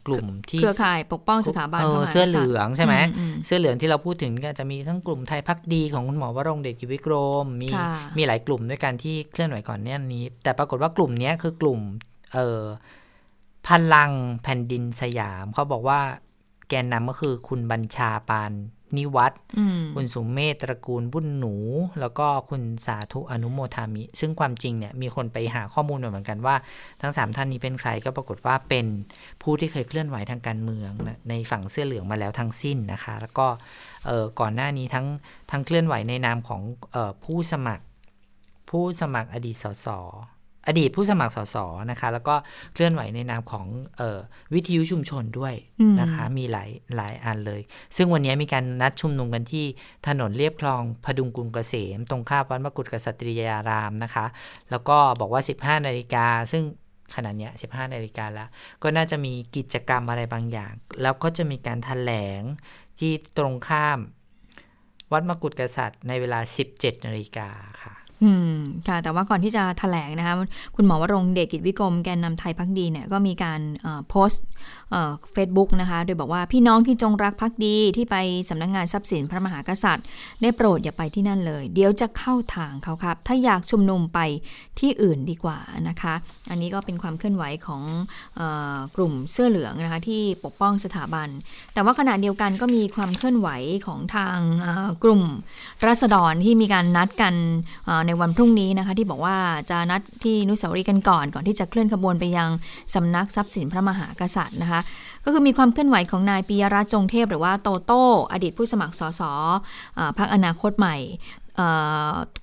[0.07, 11.81] กลุ่มที่เครือข่ายปกป้องสถาบันเอพระอมหากษัตริย์เสื้อเหลืองใช่ไหมอืมเสื้อเหลืองที่เราพูดถึงก็จะมีทั้งกลุ่มไทยพักดีของคุณหมอวรงค์เดชกิจวิกรม มีค่ะมีหลายกลุ่มด้วยกันที่เคลื่อนไหวก่อนเนี้ยนี้ แต่ปรากฏว่ากลุ่มเนี้ยคือกลุ่ม
[12.35, 12.63] เอ่อ
[13.69, 14.11] พลัง
[14.43, 16.01] แผ่นดินสยามเขาบอกว่า
[16.69, 18.53] แกนนำก็คือคุณบัญชาปาน
[18.97, 21.55] นิวัฒน์อืมคุณสุมเมธตระกูลบุญหนู
[22.01, 26.57] แล้วก็คุณสาธุอนุโมทามิ ซึ่งความจริงเนี่ยมีคนไปหาข้อมูลมาเหมือนกันว่า
[27.03, 28.87] ทั้งสามท่านนี้เป็นใครก็ปรากฏว่าเป็น
[29.43, 33.47] ผู้ที่เคยเคลื่อนไหวทางการเมืองนะในฝั่งเสื้อเหลืองมาแล้วทั้งสิ้นนะคะ แล้วก็
[34.07, 35.07] เอ่อก่อนหน้านี้ทั้ง
[35.51, 36.61] ทั้งเคลื่อนไหวในนามของ
[36.93, 37.85] เออผู้สมัคร
[38.71, 39.87] ผู้สมัครอดีตสส
[40.67, 41.57] อดีตผู้สมัครสส
[41.91, 42.35] นะคะ แล้วก็
[42.75, 44.19] เคลื่อนไหวในนามของเออ
[44.55, 47.61] วิทยุชุมชนด้วยอืมนะคะ มีหลายหลายอันเลย
[47.97, 49.67] ซึ่งวันนี้มีการนัดชุมนุมกันที่
[50.09, 54.27] ถนนเรียบคลองพดุงกรุงเกษม ตรงข้ามวัดมกุฎกษัตริยารามนะคะ
[54.71, 56.65] แล้วก็บอกว่า 15 นาฬิกา ซึ่ง
[57.15, 58.49] ขณะเนี้ย15 นาฬิกาแล้ว
[58.83, 62.41] ก็น่าจะมีกิจกรรมอะไรบางอย่าง แล้วก็จะมีการถแถลง
[62.99, 63.99] ที่ตรงข้าม
[65.13, 66.41] วัดมกุฎกษัตริย์ในเวลา
[66.73, 67.49] 17 นาฬิกา
[67.83, 68.53] ค่ะ อืม
[68.89, 70.35] ค่ะแต่ว่าก่อนที่จะแถลงนะคะ
[70.77, 73.61] คุณหมอวรงเดชกิจวิกรมแกนนำไทยพักดีเนี่ยก็มีการ
[74.09, 74.43] โพสต์
[75.33, 78.17] เฟซบุ๊กนะคะโดยบอกว่าพี่น้องที่จงรักพักดีที่ไป
[78.51, 80.07] สำนักงงานทรัพย์สินพระมหากษัตริย์
[80.43, 84.19] ได้โปรดอย่าไปที่นั่นเลย เดี๋ยวจะเข้าทางเขาครับ ถ้าอยากชุมนุมไป
[84.81, 86.15] ที่อื่นดีกว่านะคะ
[86.51, 87.83] อันนี้ก็เป็นความเคลื่อนไหวของ
[88.39, 88.41] อ
[88.75, 91.29] อกลุ่มเสื้อเหลืองนะคะที่ปกป้องสถาบัน
[91.75, 93.49] แต่ว่าขณะเดียวกันก็มีความเคลื่อนไหว
[93.87, 94.39] ของทาง
[95.05, 95.23] กลุ่ม
[95.87, 97.35] รัษฎรที่มีการนัดกัน
[98.07, 99.37] ในวันพรุ่งนี้นะคะ ที่บอกว่า
[99.71, 102.51] จะนัดที่นุสาวรีย์กันก่อน ก่อนที่จะเคลื่อนขบวนไปยัง
[102.95, 104.81] สำนักทรัพย์สินพระมหากษัตริย์นะคะ
[105.25, 109.23] ก็คือมีความเคลื่อนไหวของนายปิยรัตน์จงเทพ หรือว่าโตโต้อดีตผู้สมัครสส
[109.97, 110.97] เอ่อพักอนาคตใหม่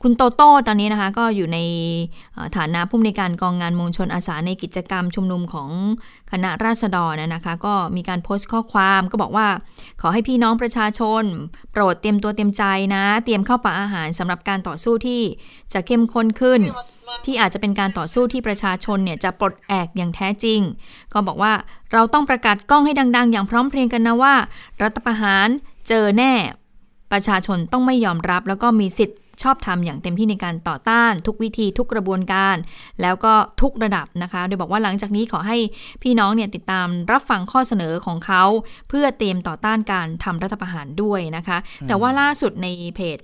[0.02, 1.60] คุณโตโต้ตอนนี้นะคะ ก็อยู่ใน
[2.58, 5.70] ฐานะผู้อำนการกองงานมวลชนอาสาในกิจกรรมชุมนุมของ
[6.32, 9.48] คณะราษฎรนะคะ ก็มีการโพสต์ข้อความก็บอกว่า
[10.02, 11.24] ขอให้พี่น้องประชาชน
[11.72, 12.64] โปรดเตรียมตัวเตรียมใจ
[12.96, 15.22] นะ เตรียมเข้าปลาอาหารสำหรับการต่อสู้ที่
[15.74, 16.62] จะเข้มข้นขึ้น
[17.26, 20.60] ที่อาจจะเป็นการต่อสู้ที่ประชาชนเนี่ยจะปลดแอกอย่างแท้จริง
[21.14, 21.54] ก็บอกว่า
[21.94, 24.36] เราต้องประกาศกล้องให้ดัง ๆ อย่างพร้อมเพรียงกันนะว่า
[24.82, 25.48] รัฐประหาร
[25.88, 26.34] เจอแน่
[27.14, 32.56] ประชาชนต้องไม่ยอมรับ แล้วก็มีสิทธิ์ ชอบทำอย่างเต็มที่ในการต่อต้านทุกวิธีทุกกระบวนการ
[33.02, 35.58] แล้วก็ทุกระดับนะคะ โดยบอกว่าหลังจากนี้ขอให้
[36.04, 38.44] พี่น้องเนี่ยติดตามรับฟังข้อเสนอของเขา
[38.90, 43.18] เพื่อเตรียมต่อต้านการทำรัฐประหารด้วยนะคะ แต่ว่าล่าสุดในเพจ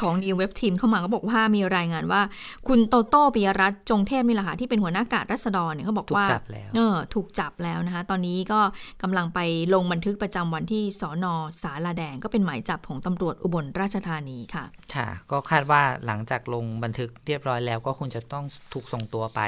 [0.00, 2.22] ของ New Web Team เข้ามาก็บอกว่ามีรายงานว่า
[2.68, 8.60] คุณโตโต้ปิยรัตน์จงเทพนี่แหละค่ะที่เป็นหัวหน้ากาดรัษฎรเนี่ยเขาบอกถูกว่าจับแล้วเออถูกจับแล้วนะคะ ตอนนี้ก็
[9.02, 9.38] กำลังไป
[9.74, 19.40] ลงบันทึกประจำวันที่สอนอสาลาแดง ก็เป็นหมายจับของตำรวจอุบลราชธานีค่ะ ค่ะ ก็คาดว่าหลังจากลงบันทึกเรียบร้อยแล้วก็คงจะต้องถูกส่งตัวไป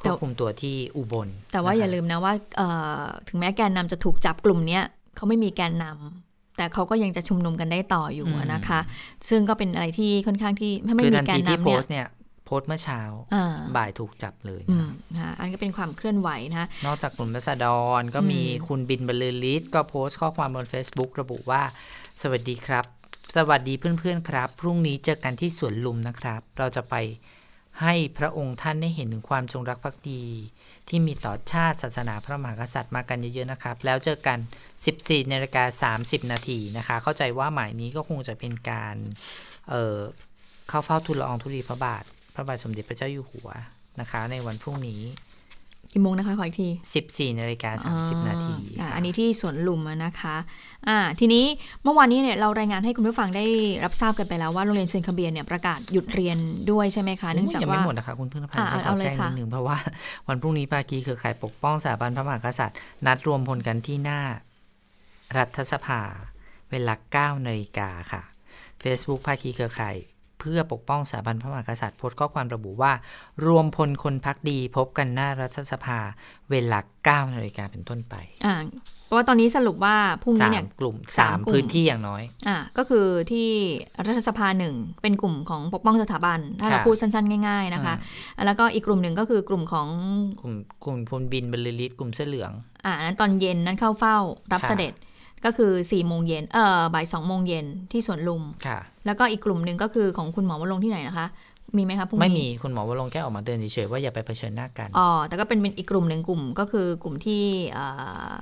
[0.00, 2.68] คแต่วบคุมตัวที่อุบล แต่ว่านะคะอย่าลืมนะว่าเอ่
[3.00, 4.84] อถึงแม้แกนนำจะถูกจับกลุ่มเนี้ย
[5.16, 8.80] เขาไม่มีแกนนำแต่เขาก็ยังจะชุมนุมกันได้ต่ออยู่อะนะคะ
[9.28, 12.06] ซึ่งก็เป็นอะไรที่ค่อนข้างที่ถ้าไม่คือมีทันแกทีนที่นำโพเนี่ยสต์เนี่ย
[12.44, 13.00] โพสต์เมื่อเช้า
[13.34, 17.66] อ่าบ่ายถูกจับเลยอืนะมค่ะอันนก็เป็นความเคลื่อนไหวนะคะนอกจากกลุ่มรัษฎ
[18.00, 21.62] รก็มีอืมคุณบินบรรลือฤทธิ์ก็โพสต์ข้อความบน Facebook ระบุว่า
[22.22, 22.84] สวัสดีครับ
[23.36, 26.94] สวัสดีเพื่อนๆครับ พรุ่งนี้เจอกันที่สวนลุมนะครับ เราจะไป
[27.80, 30.22] ให้พระองค์ท่านได้เห็นถึงความจงรักภักดี
[30.88, 34.38] ที่มีต่อชาติศาสนาพระมหากษัตริย์มากันเยอะๆนะครับ แล้วเจอกัน
[34.84, 38.96] 14นาฬิกา30 นาทีนะคะ เข้าใจว่าหมายนี้ก็คงจะเป็นการ
[39.68, 43.48] เเข้าเฝ้าทูลละอองธุลีพระบาท พระบาทสมเด็จพระเจ้าอยู่หัว
[44.00, 45.00] นะคะ ในวันพรุ่งนี้
[45.92, 46.68] กี่โมงนะคะขออีกที
[47.04, 50.36] 14นาฬิกา30 นาทีอ่าค่ะอันนี้ที่สวนลุมอะนะคะ
[50.88, 51.44] อ่าทีนี้
[51.82, 53.44] เมื่อวานนี้เนี่ยเรารายงานให้คุณผู้ฟังได้
[53.84, 56.38] รับทราบกันไปแล้วว่าโรงเรียนเซนคาเบียนเนี่ยประกาศหยุดเรียน
[56.70, 59.76] ด้วยใช่ไหมคะเนื่องจากยังว่าไม่หมดนะคะคุณพึ่งนภาอะใช้ขเอาอเลยแทรกค่ะนิดหนึ่งเพราะว่า
[60.28, 64.20] วันพรุ่งนี้ภาคีเครือข่ายปกป้องสถาบันพระมหากษัตริย์ นัดรวมพลกันที่หน้า
[65.36, 66.00] รัฐสภา
[66.70, 68.22] เวลา9นาฬิกาค่ะ
[68.82, 69.96] Facebook ภาคีเครือข่าย
[70.40, 72.92] เพื่อปกป้องสถาบันพระมหากษัตริย์โพสต์ข้อความระบุว่า
[73.46, 75.98] รวมพลคนพักดีพบกันหน้ารัฐสภา
[76.50, 76.78] เวลา
[77.26, 78.54] 9นาฬิกาเป็นต้นไปอ่า
[79.06, 83.48] เพราะว่าตอนนี้สรุปว่าพรุ่งนี้สาเนี่มยกลุ่มสาสามมกลุ่มพื้นที่อย่างน้อย อ่าก็คือที่
[84.06, 87.94] รัฐสภาหนึ่งเป็นกลุ่มของปกป้องสถาบัน ถ้าเราค่ะพูดสั้นๆ ง่ายๆนะคะ
[88.46, 89.88] แล้วก็อีกกลุ่มหนึ่งก็คือกลุ่มของ
[90.40, 92.52] กลุ่มกลุ่มพลบินบรรลือฤทธิ์กลุ่มเสื้อเหลือง
[92.84, 94.16] อ่านั้นตอนเย็นนั้นเข้าเฝ้า
[94.52, 94.92] รับค่ะเสด็จ
[95.44, 101.28] ก็คือ4ี่โมงเย็นเออบ่ายสองโมงเย็นที่สวนลุมค่ะ แล้วก็อีกกลุ่มหนึ่งก็คือของคุณหมอวรงค์ที่ไหนนะคะ
[101.76, 107.86] มีไหมคะพรุ่งนี้ไม่มีคุณหมอวรงค์แค่ออกมาเตือนเฉยๆว่าอย่าไปเผชิญหน้ากันอ๋อแต่ก็เป็นเป็นอีกกลุ่มหนึ่งกลุ่มก็คือกลุ่มที่เอ่
[108.28, 108.32] อ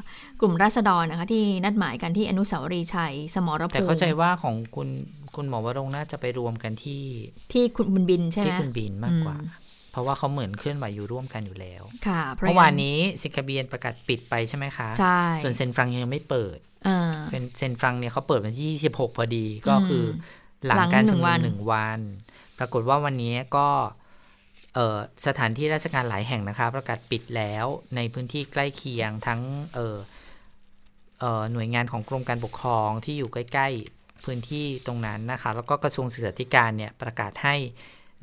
[0.40, 4.88] กลุ่มราษฎรนะคะที่นัดหมายกันที่อนุสาวรีย์ชัยสมรภูมิแต่เข้าใจว่าของคุณ
[5.36, 7.02] คุณหมอวรงค์น่าจะไปรวมกันที่
[7.52, 20.04] ที่คุณบุญบินใช่ไหมที่คุณบินมากกว่าอืมเพราะว่าเขาเหมือนเคลื่อนไหวอยู่ร่วมกันอยู่แล้ว ค่ะเพราะเมื่อวานนี้สิงคโปร์ประกาศปิดไปใช่ไหมคะ ใช่ ส่วนเซนฟรังยังไม่เปิด เออเป็นเซนฟรังเนี่ยเขาเปิดวันที่26พอดีก็คือ
[20.62, 21.98] อหลังหลังการหนึ่ชุมงนุวัมนหนึ่งวัน
[22.58, 23.68] ปรากฏว่าวันนี้ก็
[24.74, 29.40] เอ่อสถานที่ราชการหลายแห่งนะคะประกาศปิดแล้วในพื้นที่ใกล้เคียงทั้ง
[29.74, 29.96] เอ่อ
[31.20, 37.54] เอ่อหน่วยงานของกรมการปกครองที่อยู่ใกล้ๆพื้นที่ตรงนั้นนะคะ แล้วก็กระทรวงศึกษาธิการเนี่ยประกาศให้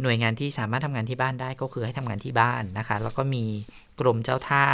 [0.01, 3.43] หน่วยงานที่สามารถทำงานที่บ้านได้ก็คือให้ทำงานที่บ้านนะคะ แล้วก็มี
[3.99, 4.65] กรมเจ้าท่า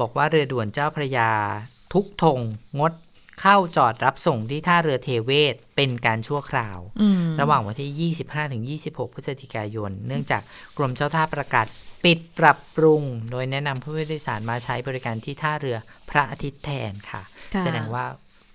[0.00, 1.30] บอกว่าเรือด่วนเจ้าพระยา
[1.94, 2.40] ทุกธง
[2.78, 2.92] งด
[3.40, 10.42] เข้าจอดรับส่งที่ท่าเรือเทเวศเป็นการชั่วคราวอืมระหว่างวันที่ 25ถึง26 พฤศจิกายน เนื่องจาก
[10.76, 11.66] กรมเจ้าท่าประกาศ
[12.04, 15.76] ปิดปรับปรุง โดยแนะนำผู้โดยสารมาใช้บริการที่ท่าเรือ
[16.10, 17.22] พระอาทิตย์แทนค่ะ
[17.54, 18.04] ค่ะแสดงว่า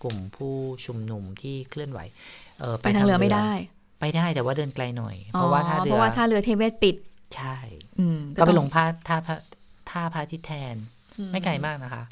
[0.03, 1.99] กลุ่มผู้ชุมนุมที่เคลื่อนไหว
[2.59, 3.51] เออไปทางเรือไม่ได้
[3.99, 6.95] ไปได้แต่ว่าเดินไกลหน่อย เพราะว่าท่าอ๋อเรืเพราะว่าท่าเรือเทเวศปิด
[7.35, 7.57] ใช่
[7.99, 9.37] อืมก็ไปต้องลงท่าท่าพระ
[9.89, 10.75] ท่าพระอาทิตย์แทน
[11.19, 12.03] อืไม่ไกลมากนะคะ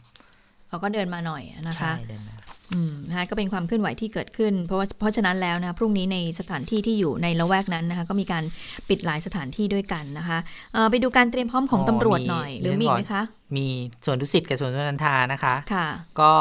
[0.76, 2.36] เราก็เดินมาหน่อยนะคะใช่เดินมา
[2.74, 8.44] อืมนะคะก็เป็นความเคลื่อนไหวที่เกิดขึ้น เพราะว่าเพราะฉะนั้นแล้วนะคะพรุ่งนี้ในสถานที่ที่อยู่ในละแวกนั้นนะคะก็มีการ
[8.90, 10.38] ปิดหลายสถานที่ด้วยกันนะคะ
[10.74, 13.24] เอ่อไปดูการเตรียมพร้อมของอ๋อตำรวจมีหน่อย หรือเรื่องมีก่อนไหมคะ
[13.56, 13.68] มี
[14.06, 15.88] ส่วนดุสิตกับส่วนสุนันทานะคะค่ะ
[16.22, 16.32] ก็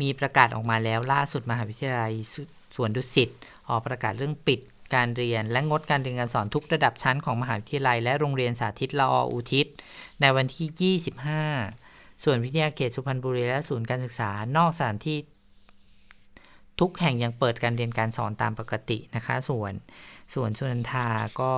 [0.00, 2.34] มีประกาศออกมาแล้วล่าสุดมหาวิทยาลัยส
[2.76, 3.30] สวนดุสิต
[3.68, 4.60] ออกประกาศเรื่องปิด
[4.94, 9.66] การเรียน และงดการเรียนการสอนทุกระดับชั้นของมหาวิทยาลัย และโรงเรียนสาธิตละออุทิศ
[10.20, 11.87] ในวันที่ 25
[12.24, 15.18] ส่วนวิทยาเขตสุพรรณบุรีและศูนย์การศึกษานอกสถานที่
[16.80, 19.72] ทุกแห่งยังเปิดการเรียนการสอนตามปกตินะคะ ส่วน
[20.34, 21.06] ส่วนสุนันทา
[21.40, 21.54] ก็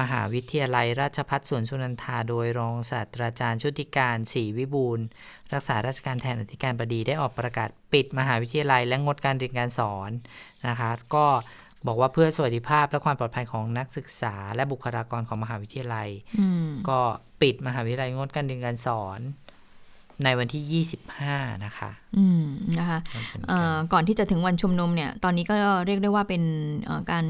[0.00, 5.06] มหาวิทยาลัยราชภัฏสวนสุนันทา โดยรองศาสตราจารย์ชุติการศรีวิบูลย์
[5.52, 10.10] รักษาราชการแทนอธิการบดีได้ออกประกาศปิดมหาวิทยาลัยและงดการเรียนการสอน
[10.68, 11.26] นะคะ ก็
[11.86, 16.08] บอกว่าเพื่อสวัสดิภาพและความปลอดภัยของนักศึกษา และบุคลากรของมหาวิทยาลัย
[16.40, 17.00] อืมก็
[17.42, 19.20] ปิดมหาวิทยาลัยงดการเรียนการสอน
[20.24, 22.44] ในวันที่ 25 นะคะ อืม
[22.78, 25.54] นะคะมันเป็นเอ่การอก่อนที่จะถึงวันชุมนุมเนี่ย ตอนนี้ก็
[25.86, 26.42] เรียกได้ว่าเป็น
[26.84, 27.24] เอ่อการ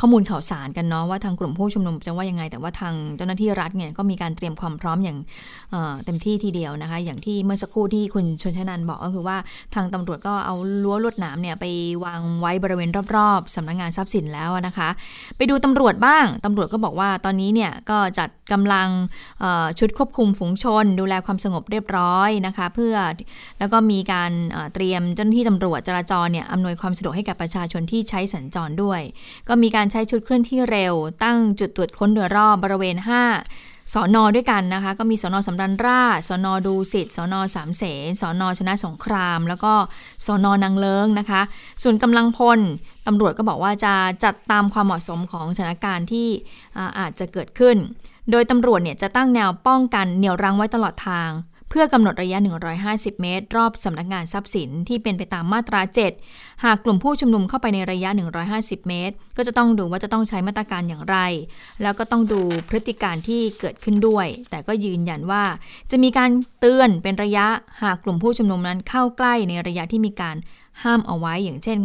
[0.00, 5.18] ข้อมูลข่าวสารกันเนาะว่าทางกลุ่มผู้ชุมนุมจะว่ายังไง แต่ว่าทางเจ้าหน้าที่รัฐเนี่ยก็มีการเตรียมความพร้อมอย่าง
[5.70, 9.36] เอ่อเต็มที่ทีเดียวนะคะ อย่างที่เมื่อสักครู่ที่คุณชนชนันบอกก็คือว่า
[9.74, 11.64] ทางตำรวจก็เอารั้วลวดหนามเนี่ยไป
[12.04, 14.88] วางไว้บริเวณรอบๆสำนักงานทรัพย์สินแล้วนะคะ
[15.36, 18.88] ไปดูตำรวจบ้างตำรวจก็บอกว่าตอนนี้เนี่ยก็จัดกำลัง
[19.40, 21.99] เอ่อชุดควบคุมฝูงชน ดูแลความสงบเรียบร้อย
[22.46, 22.96] นะคะ เพื่อ
[23.58, 24.32] แล้วก็มีการ
[24.74, 29.00] เตรียมเจ้าหน้าที่ตำรวจจราจรเนี่ยอำนวยความสะดวกให้กับประชาชนที่ใช้สัญจรด้วย
[29.48, 39.72] ก็มีการใช้ชุดเคลื่อนที่เร็ว ตั้งจุดตรวจค้นโดยรอบบริเวณ 5สอนอด้วยกันนะคะ ก็มีสอนอสำรันราชสอนอดูสิตสอนอสามเสนสอนอชนะสงคราม แล้วก็
[40.26, 41.42] สอนอนางเลิงนะคะ
[41.82, 42.60] ส่วนกำลังพล
[43.06, 46.28] ตำรวจก็บอกว่าจะจัดตามความเหมาะสมของสถานการณ์ที่
[46.76, 47.76] อาอาจจะเกิดขึ้น
[48.30, 51.30] โดยตำรวจเนี่ยจะตั้งแนวป้องกันเหนี่ยวรั้งไว้ตลอดทาง
[51.70, 52.38] เพื่อกำหนดระยะ
[52.80, 55.80] 150 เมตร รอบสำนักงานทรัพย์สินที่เป็นไปตามมาตรา
[56.22, 58.10] 7 หากกลุ่มผู้ชุมนุมเข้าไปในระยะ
[58.50, 61.16] 150 เมตร ก็จะต้องดูว่าจะต้องใช้มาตรการอย่างไร
[61.82, 65.44] แล้วก็ต้องดูพฤติการที่เกิดขึ้นด้วย แต่ก็ยืนยันว่า
[65.90, 66.30] จะมีการ
[66.60, 67.46] เตือนเป็นระยะ
[67.82, 70.36] หากกลุ่มผู้ชุมนุมนั้นเข้าใกล้ในระยะที่มีการ
[70.84, 71.78] ห้ามเอาไว้อย่างเช่น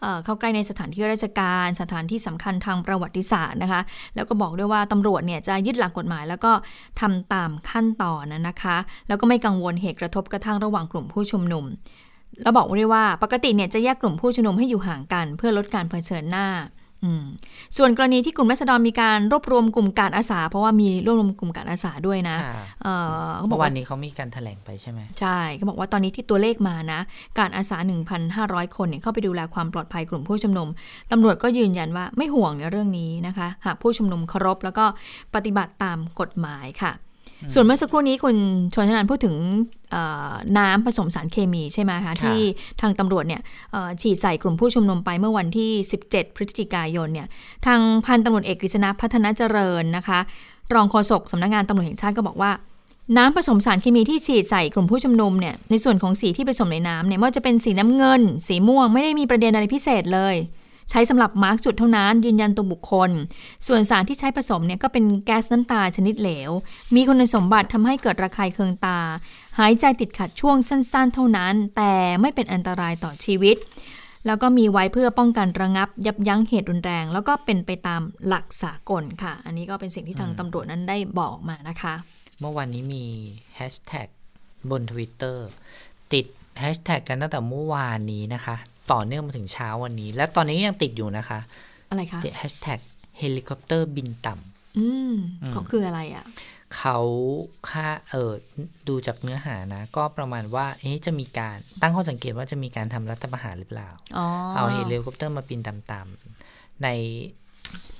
[0.00, 3.80] เเข้าใกล้ในสถานที่ราชการ สถานที่สำคัญทางประวัติศาสตร์นะคะ
[4.14, 6.52] แล้วก็บอกด้วยว่าตำรวจเนี่ยจะยึดหลักกฎหมาย แล้วก็
[7.00, 8.76] ทำตามขั้นตอนนะคะ
[9.08, 11.64] แล้วก็ไม่กังวลเหตุกระทบกระทั่งระหว่างกลุ่มผู้ชุมนุม
[12.42, 16.46] แล้วบอกด้วยว่าปกติเนี่ยจะแยกกลุ่มผู้ชุมนุมให้อยู่ห่างกัน เพื่อลดการเผชิญหน้า
[17.76, 22.94] ส่วนกรณีที่กลุ่มรัษฎรมีการรวบรวมกลุ่มการอาสา เพราะว่ามีรวบรวมกลุ่มการอาสาด้วยนะค่ะเอ่
[23.26, 27.00] อเขาบเมื่อกอวาว่านนี้เขามีการแถลงไปใช่ไหมใช่เขาบอกว่าตอนนี้ที่ตัวเลขมานะ
[27.38, 27.78] การอาสา
[28.26, 30.68] 1,500 คนเนี่ยเข้าไปดูแลความปลอดภัยกลุ่มผู้ชุมนุม
[31.12, 34.84] ตำรวจก็ยืนยันว่าไม่ห่วงในเรื่องนี้นะคะ หากผู้ชุมนุมเคารพแล้วก็
[35.34, 36.92] ปฏิบัติตามกฎหมายค่ะ
[37.54, 38.36] ส่วนเมื่อสักครู่นี้คุณ
[38.74, 39.34] ชนชนันพูดถึง
[39.90, 42.38] เอ่อน้ำผสมสารเคมีใช่ไหมคะที่
[42.80, 43.40] ทางตำรวจเนี่ย
[43.72, 45.70] เอ่อฉีดใส่กลุ่มผู้ชุมนุมไปเมื่อวันที่
[46.06, 47.28] 17 พฤศจิกายนเนี่ย
[47.66, 50.18] ทางพันตำรวจเอกกฤษณะพัฒนาเจริญนะคะ
[50.74, 52.52] รองโฆษกสำนักงานตำรวจแห่งชาติก็บอกว่า
[53.16, 60.36] น้ำผสมสารเคมีที่ฉีดใส่กลุ่มผู้ชุมนุมเนี่ยในส่วนของสีที่ผสมในน้ำเนี่ยไม่ว่าจะเป็นสีน้ำเงิน สีม่วงไม่ได้มีประเด็นอะไรพิเศษเลย
[60.90, 63.10] ใช้สำหรับมาร์กจุดเท่านั้น ยืนยันตัวบุคคล
[63.66, 66.50] ส่วนสารที่ใช้ผสมเนี่ยก็เป็นแก๊สน้ำตาชนิดเหลว
[66.94, 68.98] มีคุณสมบัติทำให้เกิดระคายเคืองตา
[69.58, 73.56] หายใจติดขัดช่วงสั้น ๆ เท่านั้น แต่ไม่เป็นอันตรายต่อชีวิต
[74.26, 81.94] แล้วก็มีไว้เพื่อป้องกันระงับ ยับยั้งเหตุรุนแรง แล้วก็เป็นไปตามหลักสากลค่ะ อันนี้ก็เป็นสิ่งที่ทางตำรวจนั้นได้บอกมานะคะ
[82.40, 83.04] เมื่อวานนี้มี
[83.56, 84.08] แฮชแท็ก
[84.70, 85.36] บน Twitter
[86.12, 86.26] ติด
[86.60, 88.56] แฮชแท็กกันตั้งแต่เมื่อวานนี้นะคะ
[88.92, 91.38] ต่อเนื่องมาถึงเช้าวันนี้ และตอนนี้ยังติดอยู่นะคะ
[91.90, 92.80] อะไรคะติดแฮชแท็ก
[93.18, 96.24] เฮลิคอปเตอร์บินต่ำอืมอืมเขาคืออะไรอะ
[96.76, 96.98] เขา
[97.70, 98.32] ค่าเออ
[98.88, 104.26] ดูจากเนื้อหานะ ก็ประมาณว่า เอ๊ะจะมีการตั้งข้อสังเกตว่าจะมีการทำรัฐประหารหรือเปล่าอ๋อ
[104.56, 106.88] เอาเฮลิคอปเตอร์มาบินต่ำๆใน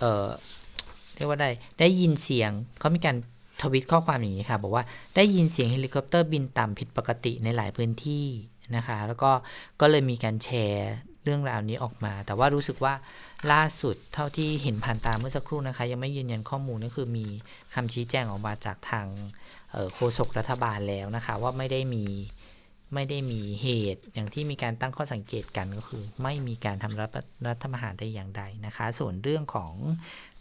[0.00, 0.28] เออ
[1.14, 1.50] เรียกว่าได้
[1.80, 3.16] ได้ยินเสียงเขามีการ
[3.62, 4.84] ทวิตข้อความอย่างนี้ค่ะ บอกว่า
[5.16, 8.26] ได้ยินเสียงเฮลิคอปเตอร์บินต่ำผิดปกติในหลายพื้นที่
[8.76, 9.30] นะคะ แล้วก็
[9.80, 10.90] ก็เลยมีการแชร์
[11.24, 12.94] เรื่องราวนี้ออกมา แต่ว่ารู้สึกว่า
[13.52, 17.26] ล่าสุดเท่าที่เห็นผ่านตาเมื่อสักครู่นะคะ ยังไม่ยืนยันข้อมูลก็คือมี
[17.74, 19.06] คำชี้แจงออกมาจากทาง
[19.74, 22.04] ออโฆษกรัฐบาลแล้วนะคะ ว่าไม่ได้มี
[22.94, 27.10] ไม่ได้มีเหตุอย่างที่มีการตั้งข้อสังเกตกันก็คือ ไม่มีการทำรัฐ
[27.46, 29.72] รัฐประหารแต่อย่างใดนะคะ ส่วนเรื่องของ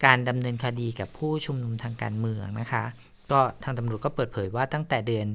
[0.05, 2.83] การดำเนินคดีกับผู้ชุมนุมทางการเมืองนะคะ
[3.31, 5.27] ก็ทางตำรวจก็เปิดเผยว่าตั้งแต่เดือน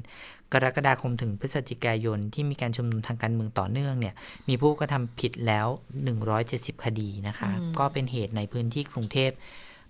[0.54, 4.14] กรกฎาคมถึงพฤศจิกายนที่มีการชุมนุมทางการเมืองต่อเนื่องเนี่ย
[4.48, 5.66] มีผู้กระทำผิดแล้ว
[6.26, 9.32] 170 คดีนะคะอืมก็เป็นเหตุในพื้นที่กรุงเทพ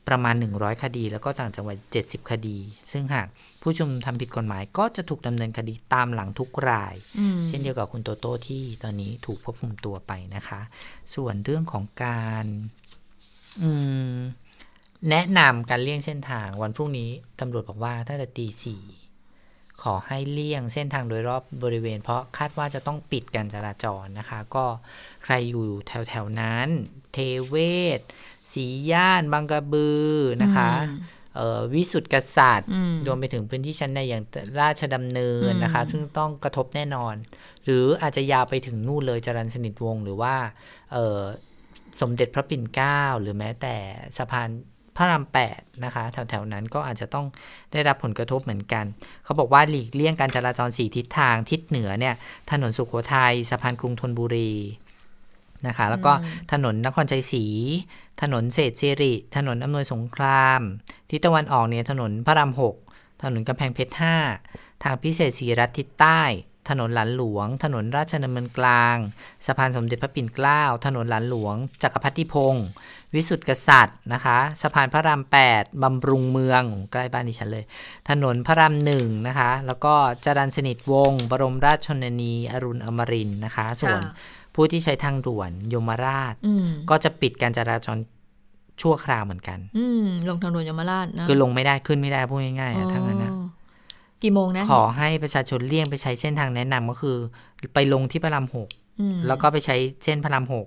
[0.08, 2.58] ประมาณ 100 คดี แล้วก็ต่างจังหวัด 70 คดี
[2.90, 3.26] ซึ่งหาก
[3.62, 10.60] ผู้ชุมนุมทำผิดกฎหมาย ก็จะถูกดำเนินคดีตามหลังทุกรายอืมเช่นเดียวกับคุณโตโต้ที่ตอนนี้ถูกควบคุมตัวไปนะคะ
[11.14, 12.46] ส่วนเรื่องของการ
[13.62, 13.70] อื
[14.14, 14.18] ม
[15.10, 18.82] แนะนำการเลี่ยงเส้นทางวันพรุ่งนี้ตำรวจบอกว่าตั้งแต่ตีสี่
[19.82, 24.64] ขอให้เลี่ยงเส้นทางโดยรอบบริเวณ เพราะคาดว่าจะต้องปิดการจราจรนะคะ ก็
[25.24, 26.68] ใครอยู่แถวแถวๆนั้น
[27.12, 27.56] เทเว
[27.98, 28.00] ศ
[28.52, 30.98] สีย่านบางกระบือนะคะอืม
[31.36, 34.22] เอ่อวิสุทธิกษัตริย์อืมรวมไปถึงพื้นที่ชั้นในอย่าง
[34.60, 37.14] ราชดำเนินนะคะอืมซึ่งต้องกระทบแน่นอน
[37.64, 40.34] หรืออาจจะยาวไปถึงนู่นเลยจรัญสนิทวงศ์หรือว่า
[40.92, 41.20] เอ่อ
[42.00, 43.76] สมเด็จพระปิ่นเกล้าหรือแม้แต่
[44.16, 44.48] สะพาน
[44.96, 47.26] พระรามแปดนะคะแถวๆนั้นก็อาจจะต้อง
[47.72, 48.84] ได้รับผลกระทบเหมือนกัน
[49.24, 52.14] เขาบอกว่าหลีกเลี่ยงการจราจรสี่ทิศทางทิศเหนือเนี่ย
[52.50, 54.52] ถนนสุขโขทัยสะพานกรุงธนบุรี
[55.66, 56.12] นะคะแล้วก็
[56.52, 57.44] ถนนนครชัยศรี
[58.22, 60.60] ถนนเศรษฐสิริ ถนนอำนวยสงคราม
[61.10, 62.74] ทิศตะวันออกเนี่ยถนนพระรามหก
[63.20, 63.92] ถถนนกำแพงเพชร
[64.38, 66.22] 5ทางพิเศษสีรัฐทิศใต้
[66.68, 68.96] ถนนหลานหลวง ถนนราชดำเนินกลาง
[69.46, 72.66] สะพานสมเด็จพระปิ่นเกล้า ถนนหลานหลวง จักรพัฒพงศ์
[73.14, 75.22] วิสุทธิกษัตริย์นะคะ สะพานพระราม
[75.52, 77.64] 8บำรุงเมือง ใกล้บ้านดิฉันเลย
[78.10, 84.12] ถนนพระรามหนึ่งนะคะ แล้วก็จรัญสนิทวงศ์ บรมราชชนนี อรุณอมรินทร์นะคะ ส่วนค่ะ
[84.54, 87.98] ผู้ที่ใช้ทางด่วนยมราชอืมก็จะปิดการจราจร
[88.82, 93.48] ชั่วคราวเหมือนกัน อืมลงทางด่วนยมราชนะ คือลงไม่ได้ขึ้นไม่ได้พูดง่ายๆอะทั้งนั้นนะอ๋อ
[94.22, 97.16] กี่โมงนะ ขอให้ประชาชนเลี่ยงไปใช้เส้นทางแนะนำก็คือ
[97.74, 98.68] ไปลงที่พระรามหก
[99.00, 100.66] อืมแล้วก็ไปใช้เส้นพระรามหก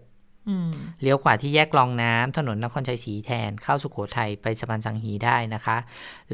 [0.49, 5.77] อืมเลี้ยวขวาที่แยกรองน้ำถนนนครชัยศรีแทน เข้าสุโขทัยไปสะพานสังฮีได้นะคะ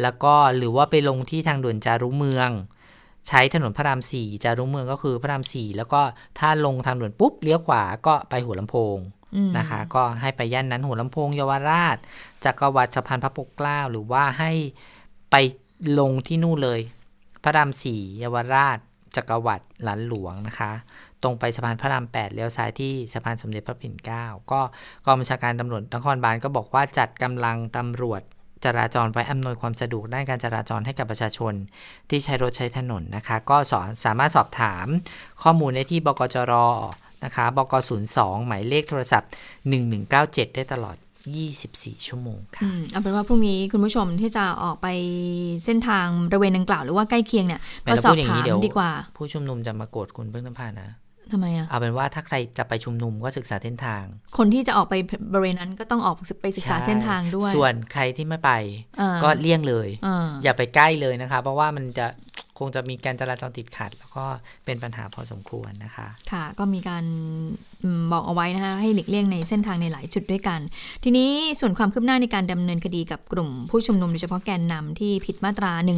[0.01, 2.49] แล้วก็หรือว่าไปลงที่ทางด่วนจารุเมือง
[3.27, 6.01] ใช้ถนนพระรามสี่จารุเมืองก็คือพระรามสี่แล้วก็
[6.39, 8.97] ถ้าลงทางด่วนปุ๊บเลี้ยวขวาก็ไปหัวลำโพง
[9.35, 11.97] อืมนะคะ ก็ให้ไปย่านนั้นหัวลำโพงเยาวราช
[12.45, 14.51] จักรวรรดิสะพานพระปกเกล้าหรือว่าให้
[15.31, 15.35] ไป
[15.99, 16.79] ลงที่นู่นเลย
[17.43, 18.77] พระรามสี่เยาวราช
[19.15, 20.71] จักรวรรดิหลานหลวงนะคะ
[21.23, 24.61] ตรงไปสะพานพระราม8เลี้ยวซ้ายที่สะพานสมเด็จพระปิ่นเกล้าก็
[25.05, 28.21] กองบัญชาการตำรวจนครบาลก็บอกว่าจัดกำลังตำรวจ
[28.65, 31.53] จราจรไว้อำนวยความสะดวกด้านการจราจรให้กับประชาชน
[32.09, 34.85] ที่ใช้รถใช้ถนนนะคะ ก็สอนสามารถสอบถาม
[35.41, 36.53] ข้อมูลได้ที่บกจร
[37.25, 37.73] นะคะบก
[38.11, 39.29] 02 หมายเลขโทรศัพท์
[39.93, 40.97] 1197 ได้ตลอด
[41.31, 44.87] 24 ชั่วโมงค่ะอืมเอาเป็นว่าพรุ่งนี้คุณผู้ชมที่จะออกไป
[45.65, 50.89] เส้นทางบริเวณดังกล่าวหรือว่าใกล้เคียงเนี่ยแม้ก็เราสอพูบดอย่างถานี้มเดี๋ยวดีกว่า ผู้ชุมนุมจะมาโกรธคุณเพิ่งน้ำพานะ
[51.31, 54.03] ทำไมอะเอาเป็นว่าถ้าใครจะไปชุมนุมก็ศึกษาเส้นทาง
[54.37, 54.95] คนที่จะออกไป
[55.33, 58.51] บริเวณนั้นก็ต้องออกไปศึกษาใช่เส้นทางด้วย ส่วนใครที่ไม่ไป
[59.01, 62.05] อ่าก็เลี่ยงเลยอ่าอย่าไปใกล้เลยนะคะ เพราะว่ามันจะ
[62.59, 64.25] คงจะมีการจราจรติดขัด แล้วก็
[64.65, 67.05] เป็นปัญหาพอสมควรนะคะ ค่ะ ก็มีการ
[68.11, 70.59] บอกเอาไว้นะคะให้หลีกเลี่ยงในเส้นทางในหลายจุดด้วยกัน
[71.03, 75.93] ทีนี้ส่วนความคืบหน้าในการดำเนินคดีกับกลุ่มผู้ชุมนุมโดยเฉพาะแกนนำที่ผิดมาตรา1นึ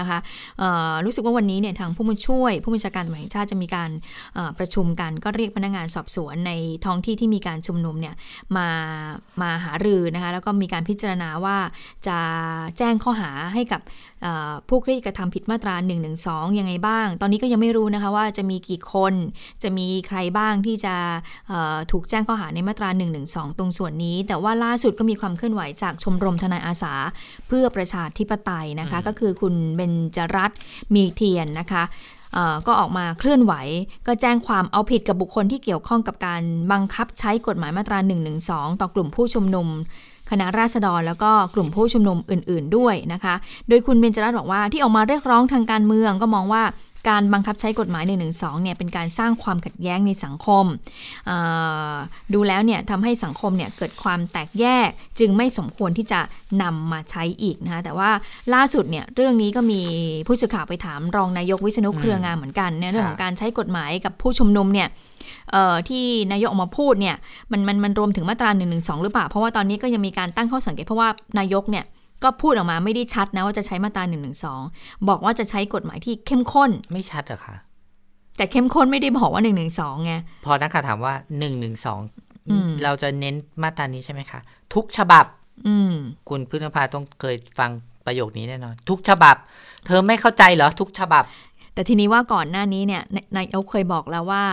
[0.00, 0.18] นะคะ
[0.58, 3.90] เอ่อรู้สึกว่าวันนี้เนี่ยทางผู้บัญช่วย ผู้บัญชาการตำรวจแห่งชาติจะมีการ
[4.58, 6.52] ประชุมกันก็เรียกพนักงานสอบสวนใน
[6.84, 8.14] ท้องที่ที่มีการชุมนุมเนี่ย
[8.56, 8.68] มา
[9.42, 11.56] มาหารือนะคะแล้วก็มีการพิจารณาว่า
[12.08, 12.18] จะ
[12.78, 13.80] แจ้งข้อหาให้กับ
[14.68, 16.10] ผู้ที่กระทำผิดมาตรา1นึ
[16.58, 19.14] ยังไงบ้าง ตอนนี้ก็ยังไม่รู้นะคะว่าจะมีกี่คน
[19.62, 20.94] จะมีใครบ้างที่จะ
[21.48, 23.06] เอ่อถูกแจ้งข้อหาในมาตรา1นึ
[23.58, 26.94] ตรงส่วนนี้ แต่ว่าล่าสุดก็มีความเคลื่อนไหวจากชมรมทนายอาสา
[27.48, 30.58] เพื่อประชาธิปไตยนะคะ ก็คือคุณเบญจรัตน์
[30.94, 31.84] มีเทียนนะคะ
[32.34, 33.52] เอ่อก็ออกมาเคลื่อนไหว
[34.06, 36.42] ก็แจ้งความเอาผิดกับบุคคลที่เกี่ยวข้องกับการ
[36.72, 38.32] บังคับใช้กฎหมายมาตรา1นึ
[38.80, 39.68] ต่อกลุ่มผู้ชุมนุม
[40.32, 43.34] คณะราษฎรแล้วก็กลุ่มผู้ชุมนุมอื่น ๆด้วยนะคะ
[43.68, 46.62] โดยคุณเบญจรัตน์บอกว่าที่ออกมาเรียกร้องทางการเมืองก็มองว่า
[47.08, 48.14] การบังคับใช้กฎหมาย1นึ
[48.62, 50.64] เนี่ยเป็นการสร้างความขัดแย้งในสังคม
[51.26, 51.36] เอ่
[51.92, 51.94] อ
[52.34, 54.88] ดูแล้วเนี่ยทำให้สังคมเนี่ยเกิดความแตกแยก
[55.18, 56.20] จึงไม่สมควรที่จะ
[56.62, 58.10] นำมาใช้อีกนะคะแต่ว่า
[58.54, 59.82] ล่าสุดเนี่ยเรื่องนี้ก็มี
[60.26, 64.88] ผู้สื่อข่าวไปถามรองนายกวิษณุเครืองามเหมือนกันในเรื่องของการใช้กฎหมายกับผู้ชุมนุมเนี่ย
[65.52, 67.16] เอ่อที่นายกออกมาพูดเนี่ย
[67.52, 68.64] มันมันมันรวมถึงมาตรา1นึ
[69.02, 71.84] หรือเปล่า เพราะว่าตอนนี้ก็ยังมีการตั้งข้อสังเกตเพราะว่านายกเนี่ย
[72.24, 74.18] ก็พูดออกมาไม่ได้ชัดนะว่าจะใช้มาตรา1นึ
[75.08, 77.56] บอกว่าจะใช้กฎหมายที่เข้มข้น ไม่ชัดเหรอคะ
[78.36, 79.50] แต่เข้มข้นไม่ได้บอกว่า1นึ
[80.04, 80.12] ไง
[80.44, 81.48] พอนักข่าวถามว่า1นึ
[82.50, 84.40] อืมเราจะเน้นมาตรานี้ใช่ไหมคะ
[84.74, 85.24] ทุกฉบับ
[85.66, 85.94] อืม
[86.28, 87.70] คุณพึ่งนภาต้องเคยฟัง
[88.06, 89.36] ประโยคนี้แน่นอน ทุกฉบับ
[89.86, 91.24] เธอไม่เข้าใจเหรอ ทุกฉบับ
[91.74, 94.44] แต่ทีนี้ว่าก่อนหน้านี้เนี่ยนนายกเคยบอกแล้วว่า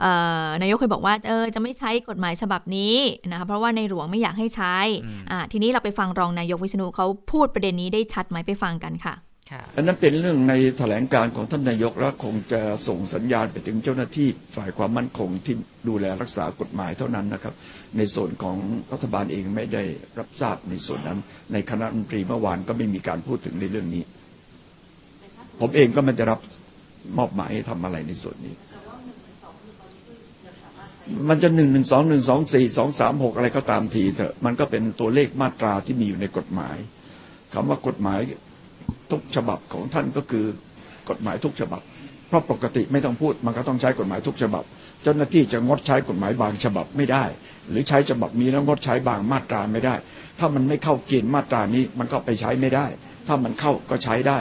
[0.00, 0.12] เอ่
[0.44, 2.96] อนายกเคยบอกว่าเออจะไม่ใช้กฎหมายฉบับนี้
[3.30, 9.14] นะคะเพราะว่าในหลวงไม่อยากให้ใช้อืมอ่าทีนี้เราไปฟังรองนายกวิษณุเขาพูดประเด็นนี้ได้ชัดไหมไปฟังกันค่ะ
[9.50, 15.54] ค่ะอันนั้นเป็นเรื่องในแถลงการของท่านนายกและคงจะส่งสัญญาณไปถึงเจ้าหน้าที่ฝ่ายความมั่นคงที่
[15.88, 17.54] ดูแลรักษากฎหมายเท่านั้นนะครับ
[17.96, 18.56] ในส่วนของ
[18.92, 19.82] รัฐบาลเองไม่ได้
[20.18, 21.18] รับทราบในส่วนนั้น
[21.52, 24.02] ในคณะรัฐมนตรีเมื่อวานก็ไม่มีการพูดถึงในเรื่องนี้
[25.60, 26.40] ผมเองก็ไม่ได้รับ
[27.18, 28.54] มอบหมายให้ทำอะไรในส่วนนี้
[31.28, 36.76] มันจะหนึ่งหนึ่งสองหนึ่งสองสี่สองสามหกอะไรก็ตามทีเถอะ มันก็เป็นตัวเลขมาตราที่มีอยู่ในกฎหมาย
[37.54, 38.18] คำว่ากฎหมาย
[39.10, 40.44] ทุกฉบับของท่านก็คือ
[41.08, 41.82] กฎหมายทุกฉบับ
[42.28, 44.64] เพราะปกติไม่ต้องพูด มันก็ต้องใช้กฎหมายทุกฉบับ
[45.02, 47.24] เจ้าหน้าที่จะงดใช้กฎหมายบางฉบับไม่ได้
[47.70, 49.94] หรือใช้ฉบับนี้แล้วงดใช้บางมาตราไม่ได้
[50.38, 52.86] ถ้ามันไม่เข้าเกณฑ์มาตรานี้มันก็ไปใช้ไม่ได้
[53.26, 54.38] ถ้ามันเข้าก็ใช้ได้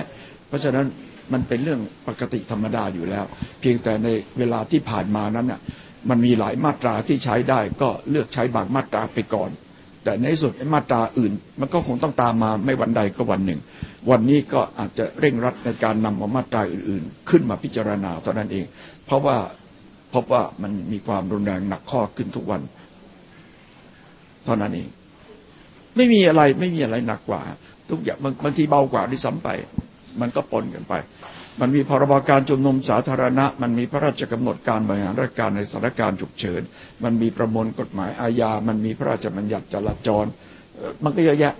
[0.47, 0.85] เพราะฉะนั้น
[1.33, 3.25] มันเป็นเรื่องปกติธรรมดาอยู่แล้ว
[3.59, 4.07] เพียงแต่ใน
[4.37, 5.59] เวลาที่ผ่านมานั้นน่ะ
[6.09, 9.49] มันมีหลายมาตราที่ใช้ได้ก็เลือกใช้บางมาตราไปก่อน
[10.03, 13.59] แต่ในสุดมาตราอื่น มันก็คงต้องตามมาไม่วันใดก็วันหนึ่ง
[14.11, 18.65] วันนี้ก็อาจจะเร่งรัดในการนำเอามาตราอื่นๆ ขึ้นมาพิจารณาเท่านั้นเอง
[19.05, 19.37] เพราะว่า
[20.13, 22.61] พบว่ามันมีความรุนแรงหนักข้อขึ้นทุกวัน
[24.45, 24.87] เท่านั้นเอง
[25.95, 27.41] ไม่มีอะไรไม่มีอะไรหนักกว่า
[27.89, 29.49] ทุกอย่างบางบางทีเบากว่าด้วยซ้ำไป
[30.21, 30.93] มันก็ปนกันไป
[31.61, 36.61] มันมีพรบการชุมนุมสาธารณะ มันมีพระราชกำหนดการบริหารราชการในสถานการณ์ฉุกเฉิน
[37.03, 40.25] มันมีประมวลกฎหมายอาญา มันมีพระราชบัญญัติจราจร
[41.03, 41.53] มันก็เยอะแยะ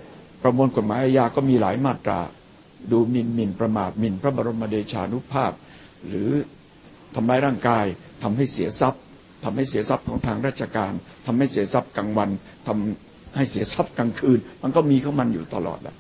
[0.44, 2.20] ประมวลกฎหมายอาญาก็มีหลายมาตรา
[2.92, 5.52] ดูหมิ่นหมิ่นประมาทหมิ่นพระบรมเดชานุภาพ
[6.08, 6.30] หรือ
[7.16, 7.86] ทำร้ายร่างกาย
[8.24, 9.02] ทำให้เสียทรัพย์
[9.44, 10.94] ทำให้เสียทรัพย์ของทางราชการ
[11.26, 12.30] ทำให้เสียทรัพย์กลางวัน
[12.68, 15.96] ทำให้เสียทรัพย์กลางคืน มันก็มีของมันอยู่ตลอดแหละ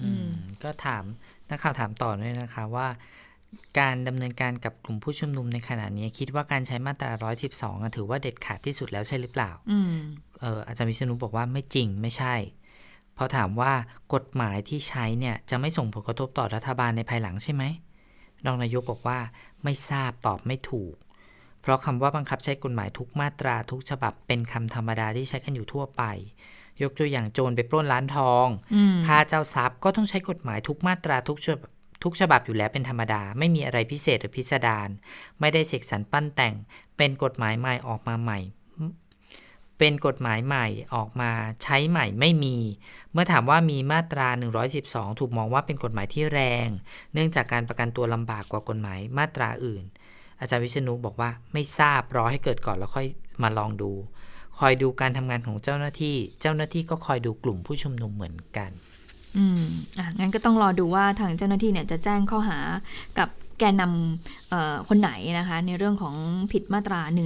[0.00, 0.30] อืม
[0.62, 1.04] ก็ถาม
[1.50, 2.88] นักข่าวถามต่อด้วยนะคะว่า
[3.78, 7.10] การดำเนินการกับกลุ่มผู้ชุมนุมในขณะนี้ คิดว่าการใช้มาตรา
[7.46, 9.94] 112อะถือว่าเด็ดขาดที่สุดแล้วใช่หรือเปล่าอืม
[10.40, 12.34] เอออาจารย์วิษณุบอกว่าไม่จริงไม่ใช่
[13.14, 13.72] เพราะถามว่า
[14.14, 17.64] กฎหมายที่ใช้เนี่ยจะไม่ส่งผลกระทบต่อรัฐบาลในภายหลังใช่ไหม
[18.46, 19.18] รองนายกบอกว่า
[19.64, 20.94] ไม่ทราบตอบไม่ถูก
[21.60, 26.02] เพราะคำว่าบังคับใช้กฎหมายทุกมาตราทุกฉบับเป็นคำธรรมดาที่ใช้กันอยู่ทั่วไป
[26.82, 31.70] ยกตัวอย่างโจรไปปล้นร้านทองอืมค่าเจ้าทรัพย์ก็ต้องใช้กฎหมายทุกมาตราทุกฉบับ
[32.04, 34.88] ทุกฉบับอยู่แล้วเป็นธรรมดา ไม่มีอะไรพิเศษหรือพิสดาร
[35.40, 36.54] ไม่ได้เสกสรรปั้นแต่ง
[36.96, 38.38] เป็นกฎหมายใหม่ออกมาใหม่
[39.78, 41.30] เป็นกฎหมายใหม่ออกมา
[41.62, 42.56] ใช้ใหม่ไม่มี
[43.12, 44.28] เมื่อถามว่ามีมาตรา
[44.74, 46.68] 112 ถูกมองว่าเป็นกฎหมายที่แรง
[47.12, 49.84] เนื่องจากการประกันตัวลำบากกว่ากฎหมายมาตราอื่น
[50.40, 53.06] อาจารย์วิษณุบอกว่าไม่ทราบรอให้เกิดก่อนแล้วค่อย
[53.42, 53.92] มาลองดู
[54.58, 58.70] คอยดูการทำงานของเจ้าหน้าที่ เจ้าหน้าที่ก็คอยดูกลุ่มผู้ชุมนุมเหมือนกัน
[59.36, 59.64] อืม
[59.98, 62.58] อะงั้นก็ต้องรอดูว่าทางเจ้าหน้าที่เนี่ยจะแจ้งข้อหา
[63.18, 63.28] กับ
[63.58, 66.14] แกนนำเอ่อคนไหนนะคะ ในเรื่องของ
[66.52, 67.22] ผิดมาตรา1นึ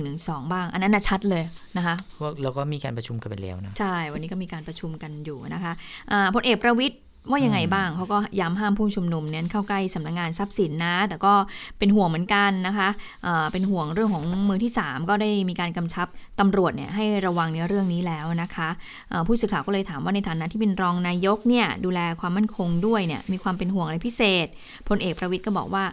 [0.52, 1.44] บ้าง อันนั้นนะชัดเลย
[1.76, 5.72] นะคะพวกเราก็มีการประชุมกันไปแล้วนะ ใช่ วันนี้ก็มีการประชุมกันอยู่นะคะ
[6.10, 7.00] อ่าพลเอกประวิทย์
[7.30, 11.34] ว่ายังไงบ้างเขาก็ย้ำห้ามผู้ชุมนุมเน้นเข้าใกล้สำนักงานทรัพย์สินนะ แต่ก็
[11.78, 12.88] เป็นห่วงเหมือนกันนะคะ
[13.24, 16.06] เเป็นห่วงเรื่องของมือที่ 3 ก็ได้มีการกำชับ
[16.40, 18.68] ตำรวจเนี่ยให้ระวังในเรื่องนี้แล้วนะคะ
[19.26, 24.46] ผู้สื่อข่าวก็เลยถามว่าในฐานะที่เป็นรองนายกเนี่ยดูแลความมั่นคงด้วยเนี่ยมีความเป็นห่วงอะไรพิเศษ
[24.88, 25.84] พลเอกประวิทย์ก็บอกว่า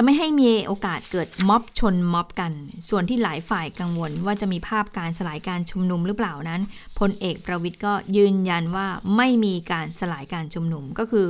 [0.00, 2.52] จะไม่ให้มีโอกาสเกิดม็อบชนม็อบกัน
[2.88, 6.60] ส่วนที่หลายฝ่ายกังวลว่าจะมีภาพการสลายการชุมนุมหรือเปล่านั้น
[6.98, 8.86] พลเอกประวิตรก็ยืนยันว่า
[9.16, 11.26] ไม่มีการสลายการชุมนุมก็คือ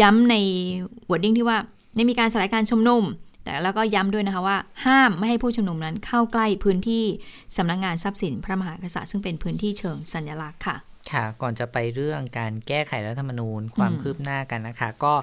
[0.00, 0.34] ย้ำใน
[1.10, 1.58] wording ที่ว่า
[1.96, 3.02] ไม่มีการสลายการชุมนุม
[3.44, 7.04] แต่แล้วก็ย้ำด้วยนะคะว่า ห้ามไม่ให้ผู้ชุมนุมนั้นเข้าใกล้พื้นที่
[7.56, 10.76] สำนักงานทรัพย์สินพระมหากษัตริย์ซึ่งเป็นพื้นที่เชิงสัญลักษณ์ค่ะ
[11.12, 15.14] ค่ะ ก่อนจะไปเรื่องการแก้ไขรัฐธรรมนูญความคืบหน้ากันนะคะ ก็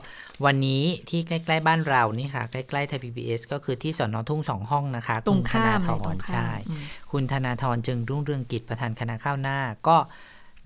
[0.45, 9.97] วันนี้ที่ใกล้ ๆ บ้านเรานี่ค่ะ ใกล้ๆไทยพีบีก็คือที่สอนอทุ่งสองห้องนะคะ ตรงข้ามคุณธเลยนาธตรรงข้ามใช่อืมคุณธนาธรจึงรุ่งเรืองกิจประธานคณะข้าวหน้า ก็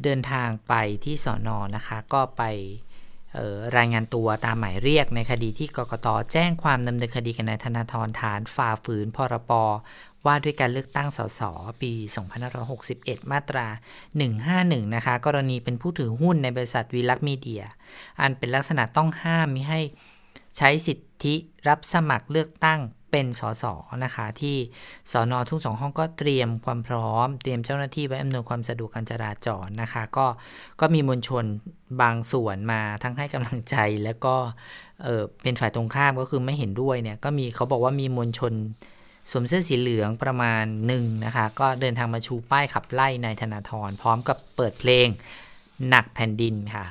[0.03, 0.73] เดินทางไป
[1.05, 2.43] ที่สอนอนะคะ ก็ไป
[3.33, 9.51] เอ่อรายงานตัวตามหมายเรียกในคดีที่กกตแจ้งความดำเนินคดีกับนายธนาธรฐานฝ่าฝืนพรป
[10.27, 11.41] ว่าด้วยการเลือกตั้งสส
[11.81, 11.91] ปี
[12.61, 13.67] 2561 มาตรา
[14.31, 17.63] 151 นะคะ กรณีเป็นผู้ถือหุ้นในบริษัทวีลักษ์มีเดีย
[18.21, 19.79] อันเป็นลักษณะต้องห้ามมิให้
[20.57, 21.35] ใช้สิทธิ
[21.67, 23.65] รับสมัครเลือกตั้งเป็นสส
[24.03, 24.57] นะคะ ที่
[25.11, 30.25] สอนอทุ่งสองห้องก็เตรียมความพร้อม เตรียมเจ้าหน้าที่ไว้อำนวยความสะดวกการจราจรนะคะ ก็
[30.79, 31.43] ก็มีมวลชน
[32.01, 34.35] บางส่วนมาทั้งให้กำลังใจแล้วก็
[35.03, 38.53] เออเป็นฝ่ายตรงข้ามก็คือไม่เห็นด้วยเนี่ยก็มีเขาบอกว่ามีมวลชน
[39.29, 45.07] สวมเสื้อสีเหลืองประมาณหนึ่งนะคะ ก็เดินทางมาชูป้ายขับไล่นายธนาธรพร้อมกับเปิดเพลง
[45.89, 46.85] หนักแผ่นดินค่ะ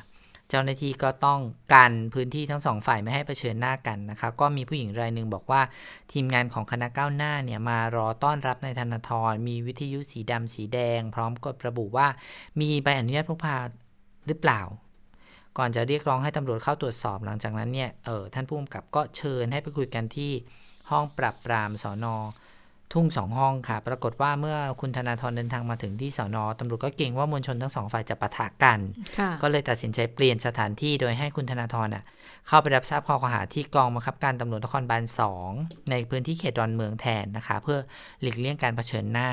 [0.51, 1.41] เจ้าหน้าที่ก็ต้อง
[1.75, 5.63] กันพื้นที่ทั้งสองฝ่ายไม่ให้เผชิญหน้ากันนะคะ ก็มีผู้หญิงรายหนึ่งบอกว่า
[6.13, 12.07] ทีมงานของคณะก้าวหน้าเนี่ยมารอต้อนรับนายธนาธรมีวิทยุสีดำสีแดง พร้อมกับระบุว่า
[12.61, 13.57] มีใบอนุญาตพกพา
[14.27, 14.61] หรือเปล่า
[15.59, 20.33] ก่อนจะเรียกร้องให้ตำรวจเข้าตรวจสอบหลังจากนั้นเนี่ย เออท่านผู้กำกับก็เชิญให้ไปคุยกันที่
[20.91, 22.17] ห้องปรับปรามสอนอ
[22.93, 28.81] ทุ่งสองห้องค่ะ ปรากฏว่าเมื่อคุณธนาธรเดินทางมาถึงที่สอนอตำรวจก็เกรงว่ามวลชนทั้งสองฝ่ายจะปะทะกัน
[29.19, 32.05] ค่ะก็เลยตัดสินใจเปลี่ยนสถานที่โดยให้คุณธนาธรน่ะ
[32.49, 35.51] เข้าไปรับทราบข้อกล่าวหาที่กองบังคับการตำรวจนครบาลสอง
[35.91, 37.79] ในพื้นที่เขตดอนเมืองแทนนะคะ เพื่อ
[38.21, 39.31] หลีกเลี่ยงการเผชิญหน้า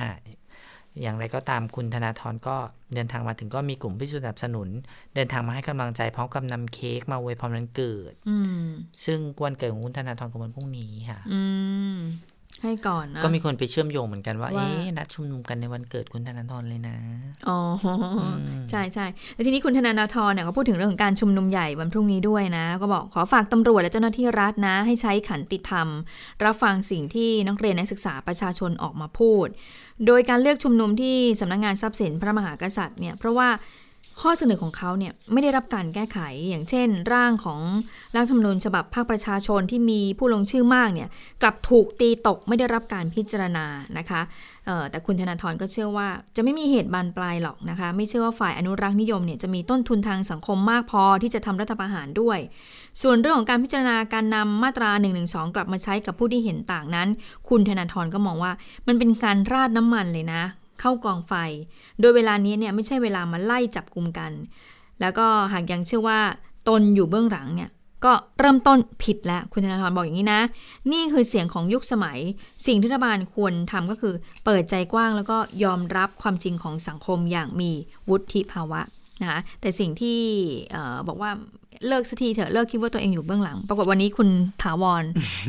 [1.01, 2.55] อย่างไรก็ตามคุณธนาธรก็
[2.93, 4.67] เดินทางมาถึงก็มีกลุ่มผู้สนับสนุน
[5.15, 8.67] เดินทางมาให้กำลังใจพร้อมกับนำเค้กมาอวยพรวันเกิด อืม
[9.05, 11.41] ซึ่งวันเกิดของคุณธนาธรกับวันพรุ่งนี้ค่ะ อื
[11.95, 11.97] ม
[12.63, 16.95] ให้ก่อนนะก็มีคนไปเชื่อมโยงเหมือนกันว่าว่าเอ๊ะนัดชุมนุมกันในวันเกิดคุณธนาธรเลยนะ
[17.49, 17.87] อ๋ออ
[18.71, 25.87] ใช่ใช่แล้วทีนี้คุณธนาธรเนี่ยก็พูดถึงเรื่องของการชุมนุมใหญ่วันพรุ่งนี้ด้วยนะ ก็บอกขอฝากตำรวจและเจ้าหน้าที่รัฐนะ ให้ใช้ขันติธรรม
[26.43, 29.47] รับฟังสิ่งที่นักเรียนนักศึกษาประชาชนออกมาพูด
[30.07, 33.49] โดยการเลือกชุมนุมที่สำนักงานทรัพย์สินพระมหากษัตริย์เนี่ยเพราะว่า
[34.21, 37.59] ข้อเสนอของเขาเนี่ยไม่ได้รับการแก้ไขอย่างเช่น ร่างของ
[38.15, 41.09] ร่างธรรมนูญฉบับภาคประชาชนที่มีผู้ลงชื่อมากเนี่ย
[41.41, 43.65] กลับถูกตีตกไม่ได้รับการพิจารณา
[43.97, 44.21] นะคะ
[44.89, 52.39] แต่คุณธนาธรก็เชื่อว่า จะไม่มีเหตุบานปลายหรอกนะคะ ไม่เชื่อว่าฝ่ายอนุรักษ์นิยมเนี่ยจะมีต้นทุนทางสังคมมากพอที่จะทำรัฐประหารด้วย
[53.01, 55.09] ส่วนเรื่องของการพิจารณาการนำมาตรา1นึ
[55.55, 57.07] กลับมาใช้กับผู้ที่เห็นต่างนั้น
[57.49, 58.51] คุณธนาธรก็มองว่า
[58.87, 60.43] มันเป็นการราดน้ำมันเลยนะ
[60.83, 61.33] เข้ากองไฟ
[61.99, 64.31] โดยเวลานี้เนี่ยไม่ใช่เวลามาไล่จับกลุ่มกัน
[65.01, 66.19] แล้วก็หากยังเชื่อว่า
[66.67, 67.69] ตนอยู่เบื้องหลังเนี่ย
[68.05, 70.41] ก็เริ่มต้นผิดแล้วคุณธนาธรบอกอย่างนี้นะ
[70.91, 72.19] นี่คือเสียงของยุคสมัย
[72.67, 74.13] สิ่งที่รัฐบาลควรทำก็คือ
[74.45, 77.71] เปิดใจกว้างแล้วก็ยอมรับความจริงของสังคมอย่างมี
[78.09, 78.81] วุฒิภาวะ
[79.21, 80.19] นะคะแต่สิ่งที่
[81.07, 81.31] บอกว่า
[81.87, 84.29] เลิกสักทีเถอะเลิกคิดว่าตัวเองอยู่เบื้องหลัง ปรากฏวันนี้คุณ
[84.63, 85.03] ถาวร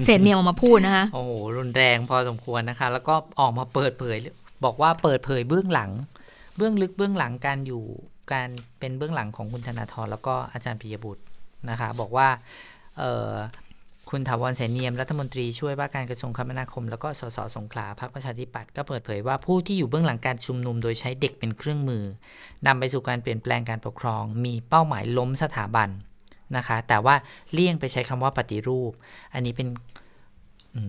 [0.05, 4.17] เศษเนียออกมาพูดนะคะโอ้โหรุนแรงพอสมควรนะคะ แล้วก็ออกมาเปิดเผย
[4.65, 5.91] บอกว่าเปิดเผยเบื้องหลัง
[6.57, 7.85] เบื้องลึกเบื้องหลังการอยู่
[8.33, 8.49] การ
[8.79, 11.23] เป็นเบื้องหลังของคุณธนาธรแล้วก็อาจารย์ปิยบุตร
[11.71, 12.29] นะคะบอกว่า
[14.11, 22.03] คุณถาวรเสนียมรัฐมนตรีช่วยว่าการกระทรวงคมนาคม แล้วก็สสสงขลาพรรคประชาธิปัตย์ก็เปิดเผยว่าผู้ที่อยู่เบื้องหลังการชุมนุมโดยใช้เด็กเป็นเครื่องมือ
[22.67, 25.89] นำไปสู่การเปลี่ยนแปลงการปกครอง มีเป้าหมายล้มสถาบัน
[26.57, 27.15] นะคะ แต่ว่า
[27.53, 28.93] เลี่ยงไปใช้คำว่าปฏิรูป
[29.35, 29.69] อันนี้เป็น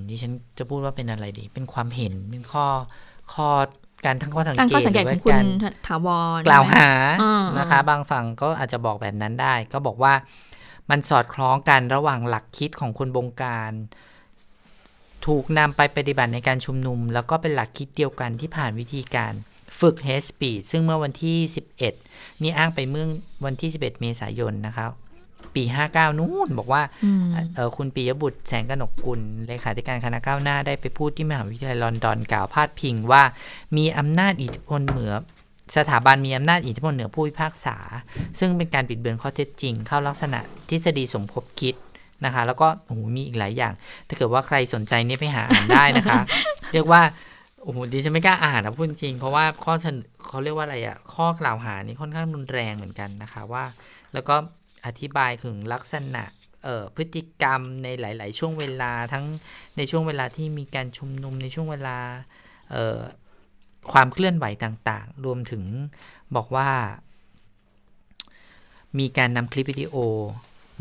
[0.10, 2.66] ดิฉันจะพูดว่าเป็นอะไรดี เป็นความเห็นเป็นข้อ
[3.34, 3.50] ข้อ
[4.06, 4.56] การทั้งข้อสัง
[4.94, 5.46] เกตหรือว่าการ
[5.88, 6.08] ถาว
[6.38, 6.90] รกล่าวหา
[7.60, 10.14] นะคะ บางฝั่งก็อาจจะบอกแบบนั้นได้ ก็บอกว่า
[10.90, 13.72] มันสอดคล้องกันระหว่างหลักคิดของคนบงการ
[15.26, 19.34] ถูกนำไปปฏิบัติในการชุมนุม แล้วก็เป็นหลักคิดเดียวกันที่ผ่านวิธีการ
[19.80, 21.38] ฝึก hate speech ซึ่งเมื่อวันที่
[21.92, 23.06] 11 นี่อ้างไปเมื่อ
[23.46, 24.92] วันที่ 11 เมษายนนะครับ
[25.56, 26.82] ปี 59 นู่นบอกว่า
[27.56, 33.24] เออคุณปียบุตรแสงกนกกุลเลขาธิการคณะก้าวหน้าได้ไปพูดที่มหาวิทยาลัยลอนดอนกล่าวพาดพิงว่า
[33.78, 35.14] มีอำนาจอิทธิพลเหนือ
[35.78, 37.78] สถาบันมีอำนาจอิทธิพลเหนือผู้พิพากษา
[38.40, 40.40] ซึ่งเป็นการบิดเบือนข้อเท็จจริง เข้าลักษณะ
[40.70, 41.76] ทฤษฎีสมคบคิด
[42.26, 43.74] นะคะ แล้วก็โอ้โหมีอีกหลายอย่าง
[44.08, 46.22] ถ้าเกิดว่าใครสนใจนี่ไปหาอ่านได้นะคะ
[46.74, 47.02] เรียกว่า
[47.64, 49.74] โอ้โหดิฉันไม่กล้าอ่านนะพูดจริง เพราะว่าข้อ
[50.28, 53.64] เขาเรียกว่าอะไรอะข้อกล่าวหานี่ค่อนข้างรุนแรงเหมือนกันนะคะว่า
[54.14, 54.36] แล้วก็
[54.86, 56.24] อธิบายถึงลักษณะ
[56.64, 59.26] เอ่อพฤติกรรมในหลาย ๆ ช่วงเวลาทั้ง
[59.78, 61.98] ในช่วงเวลาที่มีการชุมนุมในช่วงเวลา
[62.72, 63.00] เอ่อ
[63.92, 65.64] ความเคลื่อนไหวต่าง ๆ รวมถึง
[66.36, 66.70] บอกว่า
[69.00, 69.96] มีการนำคลิปวิดีโอ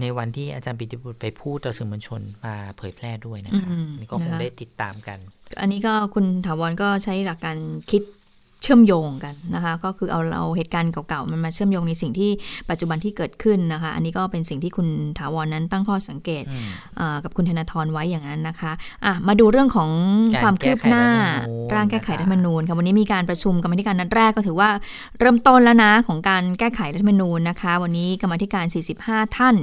[0.01, 3.67] ในวันที่อาจารย์ปิติบุตรไปพูดต่อสื่อมวลชนมาเผยแพร่ด้วยนะคะ
[3.99, 5.19] นี่ก็คงได้ติดตามกัน
[5.61, 7.59] อันนี้ก็คุณถาวรก็ใช้หลักการ
[7.91, 8.03] คิด
[8.65, 12.31] เชื่อมโยงกันนะคะ ก็คือเอาเราเหตุการณ์เก่าๆมันมาเชื่อมโยงในสิ่งที่
[12.71, 14.89] ปัจจุบันที่เกิดขึ้นนะคะ อันนี้ก็เป็นสิ่งที่คุณ
[15.19, 16.45] ถาวรนั้นตั้งข้อสังเกต
[17.25, 19.91] กับคุณธนาธรไว้อย่างนั้นนะคะะมาดูเรื่องของ
[20.43, 21.07] ความคืบหน้า
[21.75, 24.71] ร่างแก้ไขรัฐมนูญค่ะวันนี้มีการประชุมกรรมธิการนัดแรกก็ถือว่า
[25.19, 28.65] เริ่มต้นแล้วนะของการแก้ไขรัฐมนูญนะคะ วันนี้กรรมธิการ
[29.01, 29.57] 45 ท่าน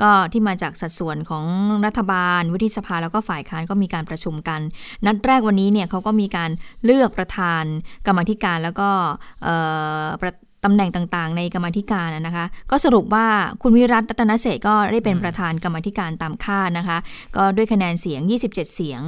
[0.00, 1.44] ก็ที่มาจากสัดส่วนของ
[1.86, 4.60] รัฐบาลวุฒิสภาแล้วก็ฝ่ายค้านก็มีการประชุมกัน
[5.06, 6.50] นัดแรกวันนี้เนี่ยเขาก็มีการ
[6.84, 7.64] เลือกประธาน
[8.06, 8.88] กรรมธิการการแล้วก็
[10.66, 13.26] ตำแหน่งต่างๆ ในกรรมธิการนะคะ ก็สรุปว่า
[13.62, 16.98] คุณวิรัตรัตนเศษก็ได้เป็นประธานกรรมธิการตามคาดนะคะ
[17.36, 19.00] ก็ด้วยคะแนนเสียง 27 เสียง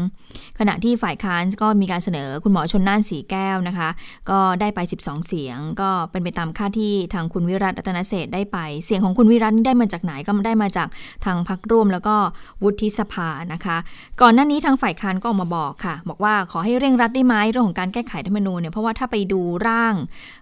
[0.59, 3.89] ขณะที่ฝ่ายค้านก็มีการเสนอคุณหมอชนน่านสีแก้วนะคะ
[4.31, 10.89] ก็ได้ไป 12 เสียง ก็เป็นไปตามคาดที่ทางคุณวิรัตรัตนเศษได้ไป เสียงของคุณวิรัตนี่ได้มาจากไหนก็ได้มาจาก
[11.25, 12.17] ทางพักร่วมแล้วก็
[12.63, 13.77] วุฒิสภานะคะ
[14.21, 19.95] ก่อนหน้านี้ทางฝ่ายค้านก็ออกมาบอกค่ะ บอกว่าขอให้เร่งรัดได้ไหมเรื่องของการแก้ไขรัฐมนูญเนี่ยเพราะว่าถ้าไปดูร่าง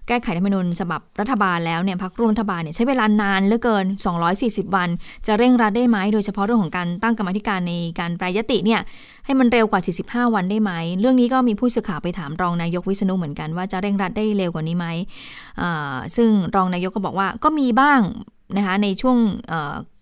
[0.07, 3.85] แก้ไขรัฐมนูญฉบับรัฐบาลแล้วเนี่ยพักร่วมรัฐบาลเนี่ยใช้เวลานานเหลือเกิน
[4.31, 4.89] 240 วัน
[5.27, 8.81] จะเร่งรัดได้ไหม โดยเฉพาะเรื่องของการตั้งกรรมธิการในการแปรยติเนี่ย
[9.25, 9.81] ให้มันเร็วกว่า
[10.27, 14.87] 45 วันได้ไหม เรื่องนี้ก็มีผู้สื่อข่าวไปถามรองนายกวิษณุเหมือนกันว่าจะเร่งรัดได้เร็วกว่านี้ไหม
[16.15, 18.01] ซึ่งรองนายกก็บอกว่าก็มีบ้าง
[18.57, 19.17] นะคะในช่วง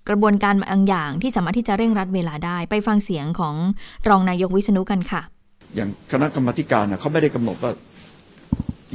[0.10, 3.56] กระบวนการบางอย่างที่สามารถที่จะเร่งรัดเวลาได้ไปฟังเสียงของ
[4.10, 5.22] รองนายกวิษณุกันค่ะ
[5.76, 7.72] อย่างคณะกรรมการเขาไม่ได้กำหนดว่า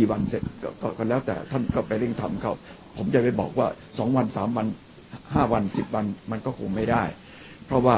[0.00, 0.64] กี่วันเสร็จก
[0.98, 2.52] ก็แล้วแต่ท่านก็ไปเร่งทำเขา
[2.96, 4.66] ผมจะไปบอกว่าสองวันสามวัน
[5.34, 7.04] ห้าวันสิบวันมันก็คงไม่ได้
[7.66, 7.96] เพราะว่า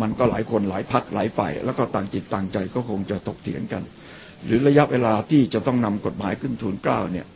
[0.00, 3.82] มันก็หลายคนหลายพักหลายฝ่ายแล้วก็ต่างจิตต่างใจก็คงจะตกเถียงกัน
[4.44, 7.26] หรือระยะเวลาที่จะต้องนำกฎหมายขึ้นทูลเกล้าเนี่ย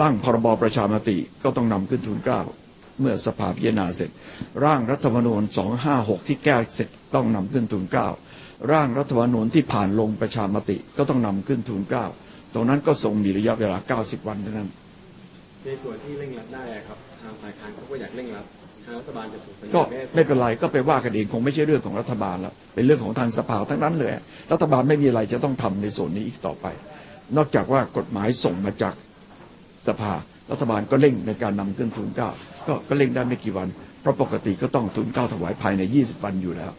[0.00, 2.40] ร่างพรบประชามติก็ต้องนำขึ้นทูลเกล้า
[3.00, 4.10] เมื่อสภาพิจารณาเสร็จ
[4.64, 5.42] ร่างรัฐธรรมนูญ
[5.84, 8.08] 256 ที่แก้เสร็จต้องนำขึ้นทูลเกล้า
[8.72, 12.06] ร่างรัฐธรรมนูญที่ผ่านลงประชามติก็ต้องนำขึ้นทูลเกล้า
[12.54, 14.68] ตรงนั้นก็ทรงมีระยะเวลา 90 วันเท่านั้น
[15.64, 18.46] ในส่วนที่เร่งรัดได้ครับ ทางฝ่ายค้านเขาก็อยากเร่งรัด
[18.84, 19.80] ทางรัฐบาลจะส่งก็
[20.14, 24.10] ไม่เป็นไรก็ไปว่ากันเองคงไม่ใช่เรื่องของรัฐบาลแล้วเป็นเรื่องของทางสภาทั้งนั้นเลย
[24.52, 26.66] รัฐบาลไม่มีอะไรจะต้องทำในส่วนนี้อีกต่อไป
[27.36, 28.94] นอกจากว่ากฎหมายส่งมาจาก
[29.88, 30.12] สภา
[30.50, 32.30] รัฐบาลก็เร่งในการนำขึ้นทุนเก้า
[32.66, 33.68] ก็ก็เร่งได้ไม่กี่วัน
[34.00, 36.72] เพราะปกติก็ต้องทุนเก้าถวายภายใน 20 วันอยู่แล้ว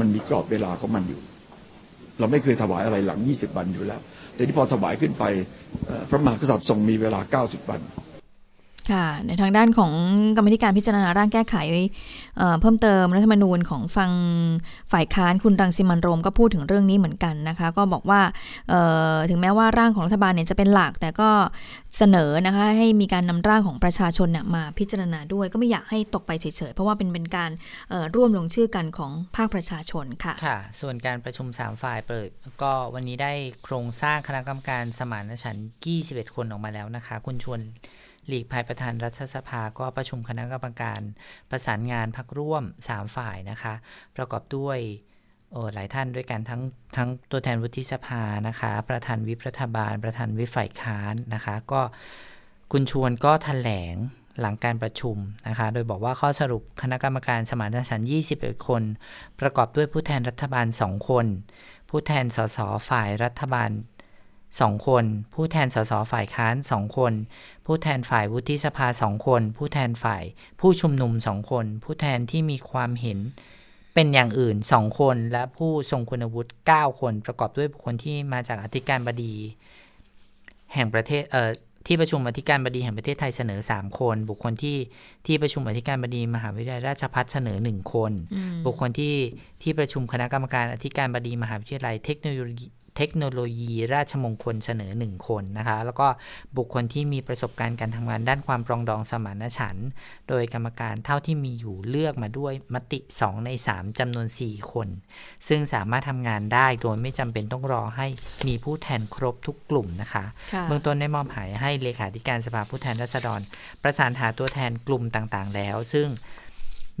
[0.00, 1.20] มันมีกรอบเวลาของมันอยู่
[2.18, 4.00] เราไม่เคยถวายอะไรหลัง 20 วันอยู่แล้ว
[4.34, 5.24] แต่ที่พอถวายขึ้นไป
[6.08, 7.80] พระมหากษัตริย์ทรงมีเวลา 90 วัน
[8.90, 9.92] ค่ะในทางด้านของ
[10.36, 14.10] กรรมธิการพิจารณาร่างแก้ไขเเพิ่มเติมรัฐธรรมนูญของฟัง
[14.92, 18.20] ฝ่ายค้านคุณรังสิมันโรมก็พูดถึงเรื่องนี้เหมือนกันนะคะ ก็บอกว่า
[19.30, 21.30] ถึงแม้ว่าร่างของรัฐบาลเนี่ยจะเป็นหลัก แต่ก็
[21.96, 27.50] เสนอนะคะให้มีการนำร่างของประชาชนเนี่ยมาพิจารณาด้วย ก็ไม่อยากให้ตกไปเฉยๆเพราะว่าเป็นเป็นการ
[28.14, 32.28] ร่วมลงชื่อกันของภาคประชาชนค่ะค่ะ ส่วนการประชุม 3 ฝ่ายเปิด
[32.62, 33.32] ก็วันนี้ได้
[33.64, 35.68] โครงสร้างคณะกรรมการสมานฉันท์
[36.02, 37.60] 21 คนออกมาแล้วนะคะ คุณชวน
[38.26, 41.00] หลีกภัยประธานรัฐสภาก็ประชุมคณะกรรมการ
[41.50, 43.74] ประสานงานพักร่วม 3 ฝ่ายนะคะ
[44.16, 44.78] ประกอบด้วย
[45.74, 46.62] หลายท่านด้วยกันทั้ง
[46.96, 51.80] ทั้งตัวแทนวุฒิสภานะคะ ประธานวิปรัฐบาล ประธานวิปฝ่ายค้านนะคะ ก็
[52.72, 53.96] คุณชวนก็แถลง
[54.40, 55.16] หลังการประชุม
[55.48, 58.82] นะคะ โดยบอกว่าข้อสรุปคณะกรรมการสมานฉันท์21 คน
[59.40, 61.26] ประกอบด้วยผู้แทนรัฐบาล 2 คน
[61.88, 62.58] ผู้แทนสส
[62.88, 63.70] ฝ่ายรัฐบาล
[64.60, 67.12] 2 คน ผู้แทนสสฝ่ายค้าน 2 คน
[67.66, 70.22] ผู้แทนฝ่ายวุฒิสภา 2 คน ผู้แทนฝ่าย
[70.60, 73.18] ผู้ชุมนุม 2 คน ผู้แทนที่มีความเห็น
[73.94, 79.34] เป็นอย่างอื่น 2 คน และผู้ทรงคุณวุฒิ 9 คน ประกอบด้วยบุคคลที่มาจากอธิการบดี
[80.74, 81.50] แห่งประเทศ เอ่อ
[81.86, 84.78] ที่ประชุมอธิการบดีแห่งประเทศไทยเสนอ 3 คน บุคคลที่
[85.26, 88.12] ที่ประชุมอธิการบดีมหาวิทยาลัยราชภัฏเสนอ 1 คน
[88.66, 89.16] บุคคลที่
[89.62, 92.66] ที่ประชุมคณะกรรมการอธิการบดีมหาวิทยาลัยเทคโนโลยี
[92.96, 96.08] เทคโนโลยีราชมงคลเสนอ 1 คนนะคะ แล้วก็
[96.56, 99.88] บุคคลที่มีประสบการณ์การทำงานด้านความปรองดองสมานฉันท์
[100.28, 104.88] โดยกรรมการเท่าที่มีอยู่เลือกมาด้วยมติ 2 ใน 3จำนวน 4 คน
[105.48, 108.06] ซึ่งสามารถทำงานได้โดยไม่จำเป็นต้องรอให้
[108.48, 113.40] มีผู้แทนครบทุกกลุ่มนะคะค่ะเบื้องต้นได้มอบหมายให้เลขาธิการสภาผู้แทนราษฎร
[113.82, 116.08] ประสานหาตัวแทนกลุ่มต่างๆ แล้ว ซึ่ง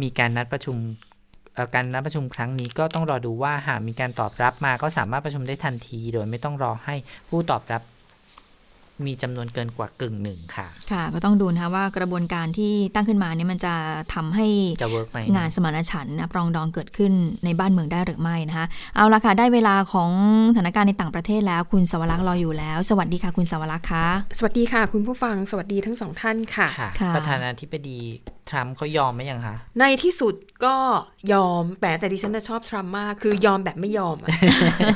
[0.02, 1.10] มีการนัดประชุมเอ่อ
[1.74, 6.94] การนัดประชุมครั้งนี้ก็ต้องรอดูว่าหากมีการตอบรับมาก็สามารถประชุมได้ทันที โดยไม่ต้องรอให้
[7.28, 7.82] ผู้ตอบรับ
[9.06, 13.74] มีจำนวนเกินกว่ากึ่งหนึ่งค่ะ ค่ะ ก็ต้องดูนะคะว่ากระบวนการที่ตั้งขึ้นมาเนี่ยมันจะ
[14.14, 14.46] ทำให้
[14.82, 17.12] จะเวิร์กไหมงานสมานฉันท์นะปรองดองเกิดขึ้น
[17.44, 20.10] ในบ้านเมืองได้หรือไม่นะคะ เอาละค่ะ ได้เวลาของ
[20.54, 24.06] สถานการณ์ในต่างประเทศแล้ว คุณสวรักษ์รออยู่แล้ว สวัสดีค่ะ คุณสวรักษ์คะ
[24.38, 27.98] สวัสดีค่ะ คุณผู้ฟัง สวัสดีทั้งสองท่านค่ะค่ะค่ะ ประธานาธิบดี
[28.50, 30.34] ทรัมป์เขายอมไหมยังคะ ในที่สุด
[30.64, 30.74] ก็
[31.32, 34.28] ยอมแต่แต่ดิฉันน่ะชอบทรัมป์มากคือยอมแบบไม่ยอมอะ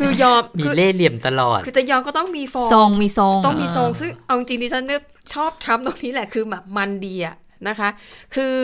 [0.00, 5.02] คือยอมมีคือเล่ห์เหลี่ยมตลอด คือจะยอมก็ต้องมีฟอร์มทรงมีทรงต้องมีทรงเออซึ่งเอาจริงๆดิฉันเนี่ย
[5.34, 7.36] ชอบทรัมป์ตรงนี้แหละคือแบบมันดีอะ
[7.68, 7.88] นะคะ
[8.34, 8.54] คือ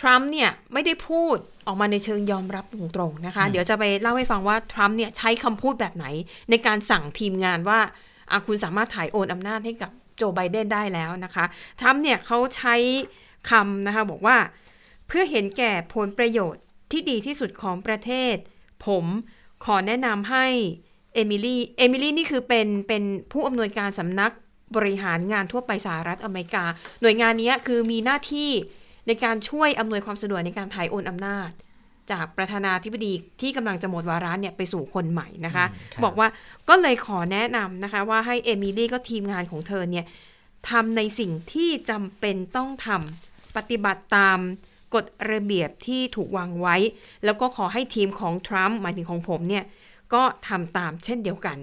[0.00, 1.36] ทรัมป์เนี่ยไม่ได้พูด
[1.66, 6.06] ออกมาในเชิงยอมรับตรงๆนะคะ เดี๋ยวจะไปเล่าให้ฟังว่าทรัมป์เนี่ยใช้คำพูดแบบไหน
[6.50, 7.78] ในการสั่งทีมงานว่า
[8.30, 11.44] อะคุณสามารถถ่ายโอนอำนาจให้กับโจไบเดนได้แล้วนะคะ
[11.80, 12.74] ทรัมป์เนี่ยเขาใช้
[13.50, 14.36] คำนะคะบอกว่า
[15.06, 18.36] เพื่อเห็นแก่ผลประโยชน์ที่ดีที่สุดของประเทศ
[18.86, 19.04] ผม
[19.64, 20.46] ขอแนะนำให้
[21.14, 23.02] เอมิลี่ เอมิลี่นี่คือเป็นเป็น
[23.32, 24.32] ผู้อำนวยการสำนัก
[24.76, 26.64] บริหารงานทั่วไปสหรัฐอเมริกา
[27.00, 28.50] หน่วยงานนี้คือมีหน้าที่
[29.06, 31.50] ในการช่วยอำนวยความสะดวกในการถ่ายโอนอำนาจ
[32.10, 36.28] จากประธานาธิบดีที่กำลังจะหมดวาระเนี่ยไปสู่คนใหม่นะคะอืมครับบอกว่า
[36.68, 40.04] ก็เลยขอแนะนำนะคะว่าให้เอมิลี่ก็ทีมงานของเธอเนี่ย
[40.70, 44.38] ทำในสิ่งที่จำเป็นต้องทำปฏิบัติตาม
[44.94, 46.76] กฎระเบียบที่ถูกวางไว้
[47.24, 49.64] แล้วก็ขอให้ทีมของทรัมป์หมายถึงของผมเนี่ย
[50.14, 51.58] ก็ทำตามเช่นเดียวกัน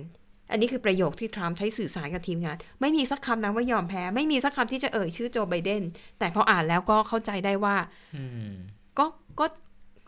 [0.52, 5.84] อันนี้คือประโยคที่ทรัมป์ใช้สื่อสารกับทีมงาน ไม่มีสักคำนะว่ายอมแพ้ ไม่มีสักคำที่จะเอ่ยชื่อโจไบเดน
[6.20, 7.76] แต่พออ่านแล้วก็เข้าใจได้ว่า
[8.16, 8.54] อืม
[9.00, 9.06] ก็
[9.40, 9.46] ก็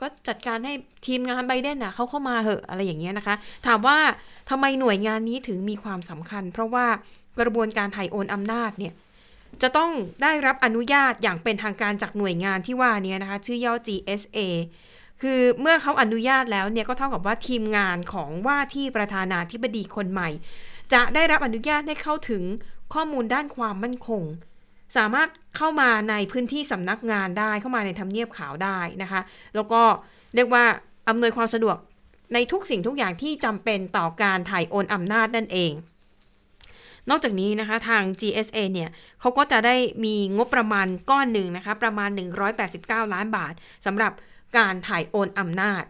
[0.01, 0.74] ก็จัดการให้
[1.07, 3.36] ทีมงานไบเดนน่ะเขาเข้ามาเหอะอะไรอย่างเงี้ยนะคะ
[3.68, 3.97] ถามว่า
[4.49, 6.86] ทำไมหน่วยงานนี้ถึงมีความสำคัญ เพราะว่า
[7.39, 8.93] กระบวนการถ่ายโอนอำนาจเนี่ย
[9.62, 9.91] จะต้อง
[10.22, 14.39] ได้รับอนุญาตอย่างเป็นทางการจากหน่วยงานที่ว่านี้นะคะ ชื่อย่อ GSA
[15.22, 20.30] คือเมื่อเขาอนุญาตแล้วเนี่ยก็เท่ากับว่าทีมงานของว่าที่ประธานาธิบดีคนใหม่
[20.93, 22.43] จะได้รับอนุญาตให้เข้าถึง
[22.93, 24.24] ข้อมูลด้านความมั่นคง
[24.98, 29.22] สามารถเข้ามาในพื้นที่สำนักงานได้เข้ามาในทำเนียบขาวได้นะคะ
[29.56, 29.82] แล้วก็
[30.36, 30.64] เรียกว่า
[31.10, 31.78] อำนวยความสะดวก
[32.34, 35.72] ในทุกสิ่งทุกอย่างที่จำเป็นต่อการถ่ายโอนอำนาจนั่นเอง
[37.10, 38.89] นอกจากนี้นะคะทาง GSA เนี่ย
[39.20, 39.76] เขาก็จะได้
[40.06, 42.10] มีงบประมาณก้อนหนึ่งนะคะประมาณ
[42.62, 43.53] 189 ล้านบาท
[43.86, 44.12] สำหรับ
[44.58, 45.84] การถ่ายโอนอำนาจ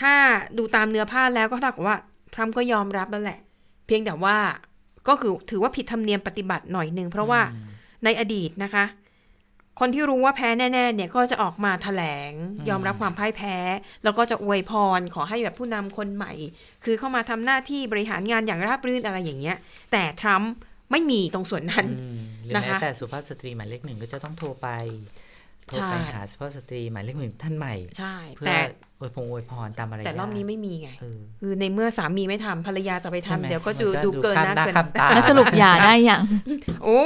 [0.00, 0.14] ถ้า
[0.58, 1.96] ดูตามเนื้อผ้าแล้วก็เท่ากับว่า
[2.34, 3.38] ทรัมป์ก็ยอมรับแล้วแหละ
[3.86, 4.36] เพียงแต่ว่า
[5.08, 7.40] ก็คือถือว่าผิดธรรมเนียมปฏิบัติหน่อยหนึ่งเพราะว่า
[8.04, 8.84] ในอดีตนะคะ
[9.78, 12.32] คนที่รู้ว่าแพ้แน่ๆเนี่ยก็จะออกมาแถลง
[12.68, 13.56] ยอมรับความพ่ายแพ้
[14.04, 16.32] แล้วก็จะอวยพรขอให้แบบผู้นำคนใหม่
[16.84, 19.56] คือเข้ามาทำหน้าที่บริหารงานอย่างราบรื่นอะไรอย่างเงี้ย
[19.92, 20.52] แต่ทรัมป์
[20.92, 24.68] ไม่มีตรงส่วนนั้นอืมหรือนะคะแม้แต่สุภาพสตรีหมายเลขหนึ่งก็จะต้องโทรไป
[25.66, 28.58] โทรใช่ไปหาสุภาพสตรีหมายเลขหนึ่งท่านใหม่ใช่เพื่อแต่
[28.98, 36.22] อวยพงอวยพรตามอะไรแต่รอบนี้ไม่มีไงเออคือในเมื่อสามีไม่ทำภรรยาจะไปทำใช่ไหมเดี๋ยวก็มันดูก็ดูดูเกินข้ามหน้าหน้าเกินข้ามตาแล้วสรุปหย่าได้อย่าง
[36.84, 37.00] โอ้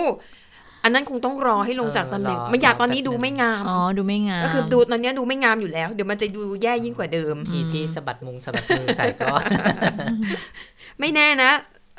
[0.84, 9.28] อันนั้นคงต้องรอให้ลงจากตำแหน่งเออรอไม่อยากตอนนี้รอแป๊บดูนึงไม่งามอ๋อดูไม่งามก็คือดูตอนเนี้ยดูไม่งามอยู่แล้ว เดี๋ยวมันจะดูแย่ยิ่งกว่าเดิมที่ที่สะบัดมุงสะบัดมือใส่ก็
[11.00, 11.50] ไม่แน่นะ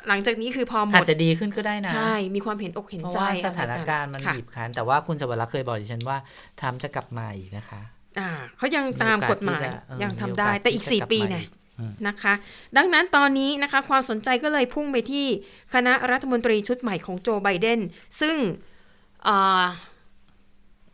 [0.08, 6.16] หลังจากนี้คือพอหมอาจดจะดีขึ้นก็ได้นะ ใช่ มีความเห็นอกเห็นเพราะใจว่าสถานการณ์มันค่ะบีบคั้นแต่ว่าคุณสวรรค์เคยบอกดิฉันว่า
[6.60, 7.80] ทรัมป์จะกลับมาอีกนะคะ
[8.18, 12.34] อ่าเขายังตามกฎหมายมีโอกาสที่จะเออยังทำมีโอกาสได้แต่อีกที่จะสี่กลับปีมาเนี่ยอีกอืมนะคะ
[12.76, 15.26] ดังนั้นตอนนี้นะคะความสนใจก็เลยพุ่งไปที่
[15.74, 17.80] คณะรัฐมนตรีชุดใหม่ของโจไบเดน
[18.20, 18.73] ซึ่งอ่า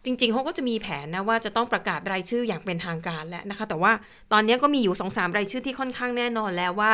[0.04, 3.92] จริงๆเขาก็จะมีแผนนะว่าจะต้องประกาศรายชื่ออย่างเป็นทางการแล้วนะคะ แต่ว่า
[4.32, 6.92] ตอนนี้ก็มีอยู่สองสามรายชื่อที่ค่อนข้างแน่นอนแล้วว่า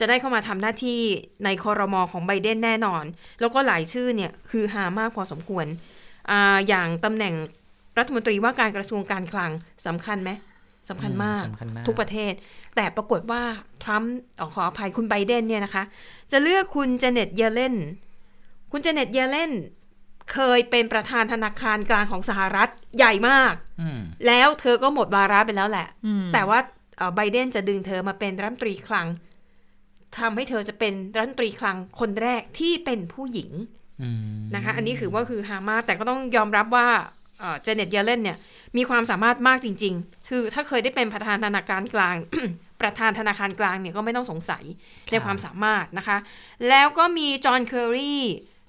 [0.00, 1.00] จะได้เข้ามาทำหน้าที่
[1.44, 3.04] ในคอรมอของไบเดนแน่นอน
[3.40, 5.66] แล้วก็หลายชื่อเนี่ยคือหามากพอสมควร
[6.30, 7.34] อาอย่างตำแหน่ง
[7.98, 9.50] รัฐมนตรีว่าการกระทรวงการคลัง
[9.86, 10.30] สำคัญไหม
[10.90, 12.32] สำคัญมากสำคัญมาก ทุกประเทศ
[12.76, 13.42] แต่ปรากฏว่า
[13.82, 15.84] ทรัมป์เอ่อขออภัยคุณไบเดนเนี่ยนะคะ
[16.32, 17.74] จะเลือกคุณเจเน็ตเยเลน
[18.72, 19.52] คุณเจเน็ตเยเลน
[20.32, 26.58] เคยเป็นประธานธนาคารกลางของสหรัฐใหญ่มากอืมแล้วเธอก็หมดวาระไปแล้วแหละอืมแต่ว่า
[26.96, 29.06] เอ่อไบเดนจะดึงเธอมาเป็นรัฐมนตรีคลัง
[30.18, 33.50] ทำให้เธอจะเป็นรัฐมนตรีคลังคนแรกที่เป็นผู้หญิง
[34.02, 34.08] อื
[34.38, 36.88] มนะคะ อันนี้คือว่าคือฮามากแต่ก็ต้องยอมรับว่า
[37.62, 38.38] เจเน็ตเยเลนเนี่ย
[38.76, 42.16] มีความสามารถมากจริง ๆ คือถ้าเคยได้เป็นประธานธนาคารกลาง
[42.80, 44.64] ประธานธนาคารกลางเนี่ยก็ไม่ต้องสงสัย
[45.10, 46.18] ในความสามารถนะคะ
[46.68, 48.16] แล้วก็มีจอห์นเคอรี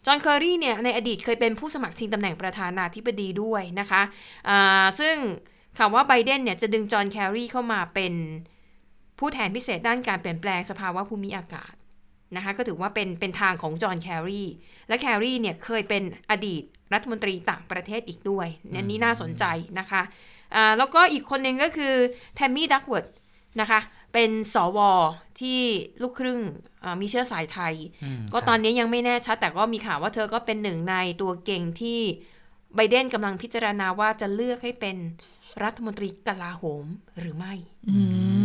[0.07, 4.01] จอห์นเคอรีเนี่ยในอดีตเคยเป็นผู้สมัครชิงตำแหน่งประธานาธิบดีด้วยนะคะ
[4.99, 5.15] ซึ่ง
[5.77, 8.13] ข่าวว่าไบเดนเนี่ยจะดึงจอห์นเคอรีเข้ามาเป็น
[9.19, 11.73] ผู้แทนพิเศษด้านการเปลี่ยนแปลงสภาวะภูมิอากาศ
[12.35, 14.43] นะคะก็ถือว่าเป็นเป็นทางของจอห์นเคอรี
[14.87, 19.45] และเคอรีเนี่ยเคยเป็นอดีตรัฐมนตรีต่างประเทศอีกด้วยอันนี้น่าสนใจ
[19.79, 20.01] นะคะ
[20.77, 21.93] แล้วก็อีกคนหนึ่งก็คือ
[22.35, 23.07] แทมมี่ดักเวิร์ด
[23.61, 23.79] นะคะ
[24.17, 24.79] เป็นสว
[25.41, 25.59] ที่
[26.01, 26.39] ลูกครึ่ง
[26.83, 31.99] อ่ามีเชื้อสายไทยอืมก็ตอนนี้ยังไม่แน่ชัด แต่ก็มีข่าวว่าเธอก็เป็นหนึ่งในตัวเก็งที่
[32.75, 34.97] ไบเดนกำลังพิจารณาว่าจะเลือกให้เป็น
[35.63, 36.85] รัฐมนตรีกลาโหม
[37.19, 37.53] หรือไม่
[37.89, 37.99] อื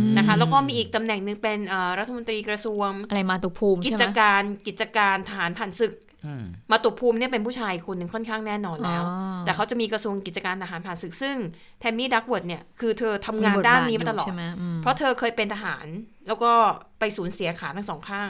[0.05, 11.37] มนะคะแล้วก็มีอีกตำแหน่งหนึ่งเป็นอ่ารัฐมนตรีกระทรวงอะไรมาตุภูมิกิใช่ไหจมการกิจการทหารผ่านศึกอื มมาตุภูมิเนี่ยเป็นผู้ชายคนหนึ่งค่อนข้างแน่นอนแล้วอ๋อแต่เขาจะมีกระทรวงกิจการทหารผ่านศึกซึ่ง
[11.79, 15.85] แทมมี่ดักเวิร์ดเนี่ยคือเธอทำงานบทบด้านนี้มาตลอดใช่ไหมอืมเพราะเธอเคยเป็นทหาร
[16.27, 16.51] แล้วก็
[16.99, 18.29] ไปสูญเสียขาทั้งสองข้าง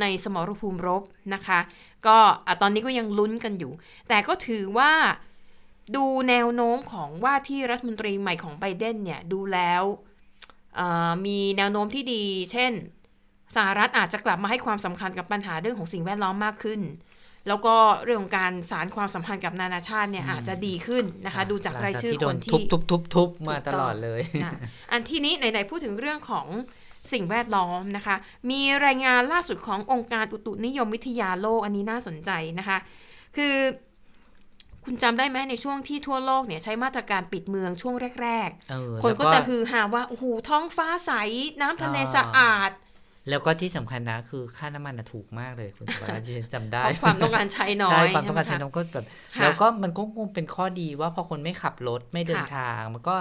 [0.00, 1.02] ในสมรภูมิรบ
[1.34, 1.58] นะคะ
[2.06, 2.16] ก็
[2.46, 3.72] อะตอนนี้ก็ยังลุ้นกันอยู่
[4.08, 4.92] แต่ก็ถือว่า
[5.96, 9.82] ดูแนวโน้มของว่าที่รัฐมนตรีใหม่ของไบเดนเนี่ยดูแล้ว
[10.76, 12.72] เอ่อมีแนวโน้มที่ดี เช่น
[13.56, 16.80] สหรัฐอาจจะกลับมาให้ความสำคัญกับปัญหาเรื่องของสิ่งแวดล้อมมากขึ้น
[17.48, 17.74] แล้วก็
[18.04, 24.58] เรื่องของการสารความสัมพันธ์กับนานาชาติเนี่ยอาจจะดีขึ้นนะคะ ดูจากรายชื่อหลังจคโดนทุบที่ทุบทุบทุบมาถูกต้ตองลอดเลยนะ
[24.92, 26.46] อันที่นี้ไหนๆพูดถึงเรื่องของ
[27.12, 28.16] สิ่งแวดล้อมนะคะ
[28.50, 32.78] มีรายงานล่าสุดขององค์การอุตุนิยมวิทยาโลกอันนี้น่าสนใจนะคะ
[33.36, 33.54] คือ
[34.84, 41.10] คุณจำได้ไหมในช่วงที่ทั่วโลกเนี่ยใช้มาตรการปิดเมืองช่วงแรกเออๆคนก็แล้วจะฮือฮาว่าโอ้โหท้องฟ้าใส
[41.60, 42.70] น้ำทะเลสะอาด
[43.28, 49.06] แล้วก็ที่สำคัญนะคือค่าน้ำมันน่ะถูกมากเลยคุณสวรรค์ที่ฉันจำได้เพราะความต้องการใช้น้อใช่ยความต้องการใช่ใช้ไหมคะน้ำก็แบบ
[49.36, 53.16] ค่ะแล้วก็มันก็คงเป็นข้อดีว่าพอคนไม่ขับรถไม่เดินค่ะทางมันก็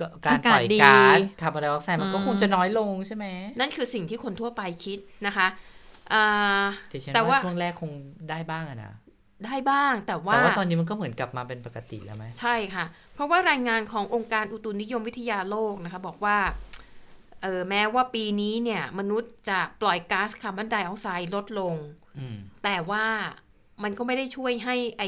[0.00, 3.26] ก็การอาปกาศล่อยดีก๊าซคาร์บอนไดออกไซด์มันก็อืมคงจะน้อยลงใช่ไหม
[3.60, 5.46] นั่นคือสิ่งที่คนทั่วไปคิดนะคะ
[6.12, 7.90] อ่าแต่ฉันแต่ว่าว่าช่วงแรกคง
[8.30, 8.92] ได้บ้างอะนะ
[9.46, 12.84] ได้บ้างแต่ว่าแต่ว่าตอนนี้มันก็เหมือนกลับมาเป็นปกติแล้วไหมใช่ค่ะ
[13.14, 16.36] เพราะว่ารายงานขององค์การอุตุนิยมวิทยาโลกนะคะ บอกว่า
[17.42, 21.74] เออแม้ว่าปีนี้เนี่ยมนุษย์จะปล่อยก๊าซคาร์บอนไดออกไซด์ลดลง
[22.18, 23.06] อืมแต่ว่า
[23.82, 25.02] มันก็ไม่ได้ช่วยให้ไอ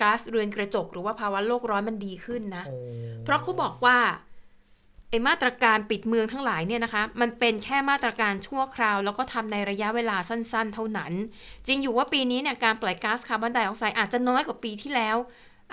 [0.00, 2.76] ก๊าซเรือนกระจก หรือว่าภาวะโลกร้อนมันดีขึ้นนะโอ้
[3.24, 3.98] เพราะเขาบอกว่า
[5.10, 11.12] ไอมาตรการปิดเมืองทั้งหลายเนี่ยนะคะ มันเป็นแค่มาตรการชั่วคราว แล้วก็ทำในระยะเวลาสั้น ๆ เท่านั้น
[11.66, 15.16] จริงอยู่ว่าปีนี้เนี่ยการปล่อยก๊าซคาร์บอนไดออกไซด์อาจจะน้อยกว่าปีที่แล้ว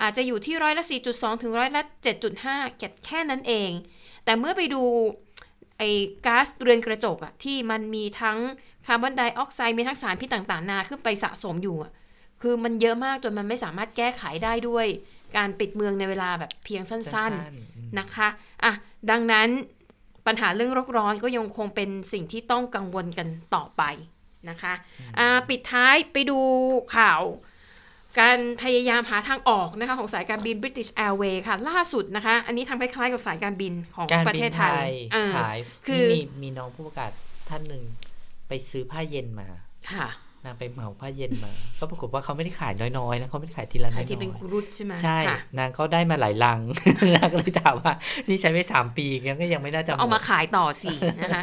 [0.02, 1.82] อาจจะอยู่ที่ร้อยละ 4.2 ถึงร้อยละ
[2.30, 3.70] 7.5แค่แค่นั้นเอง
[4.24, 4.82] แต่เมื่อไปดู
[5.78, 5.88] ไอ้
[6.26, 8.38] ก๊าซเรือนกระจกอะที่มันมีทั้ง
[8.86, 11.92] คาร์บอนไดออกไซด์มีทั้งสารพิษต่างๆ นาขึ้นไปสะสมอยู่อะ
[12.42, 14.86] คือมันเยอะมากจนมันไม่สามารถแก้ไขได้ด้วย
[15.36, 18.28] การปิดเมืองในเวลาแบบเพียงสั้นๆๆอืมนะคะ
[18.64, 18.72] อะ
[19.10, 19.48] ดังนั้น
[20.26, 23.82] ปัญหาเรื่องโรคร้อนก็ยังคงเป็นสิ่งที่ต้องกังวลกันต่อไป
[24.50, 24.74] นะคะ
[25.18, 26.38] อ่าปิดท้ายไปดู
[26.96, 27.20] ข่าว
[28.20, 37.10] การพยายามหาทางออกนะคะของสายการบิน British Airways ค่ะ ล่าสุดนะคะ อันนี้ทำคล้ายๆกับสายการบินของการประบิเทนศไทไทยยเออขายคือนี่มีมีน้องผู้ประกาศ
[37.48, 37.82] ท่านหนึ่ง
[38.48, 39.48] ไปซื้อผ้าเย็นมา
[39.92, 40.08] ค่ะ
[40.44, 46.58] นางไปเหมาผ้าเย็นมา ก็ปรากฏว่าเขาไม่ได้ขายน้อยๆนะเขาไม่ได้ขายทีละน้อขายยที่เป็นกรุดใช่ไหมใช่ค่ะนางก็ได้มาหลายลัง
[47.16, 47.92] นางก็เลยถามว่า
[48.28, 51.42] นี่ใช้ไปสามปียังก็ยังไม่น่าจะหเอามาดขายต่อสินะคะ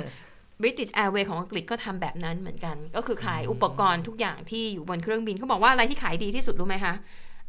[0.61, 6.93] British Airways ของอังกฤษก็ทำแบบนั้นเหมือนกัน ก็คือขายอุปกรณ์ทุกอย่างที่อยู่บนเครื่องบินเขาบอกว่าอะไรที่ขายดีที่สุดรู้ไหมคะ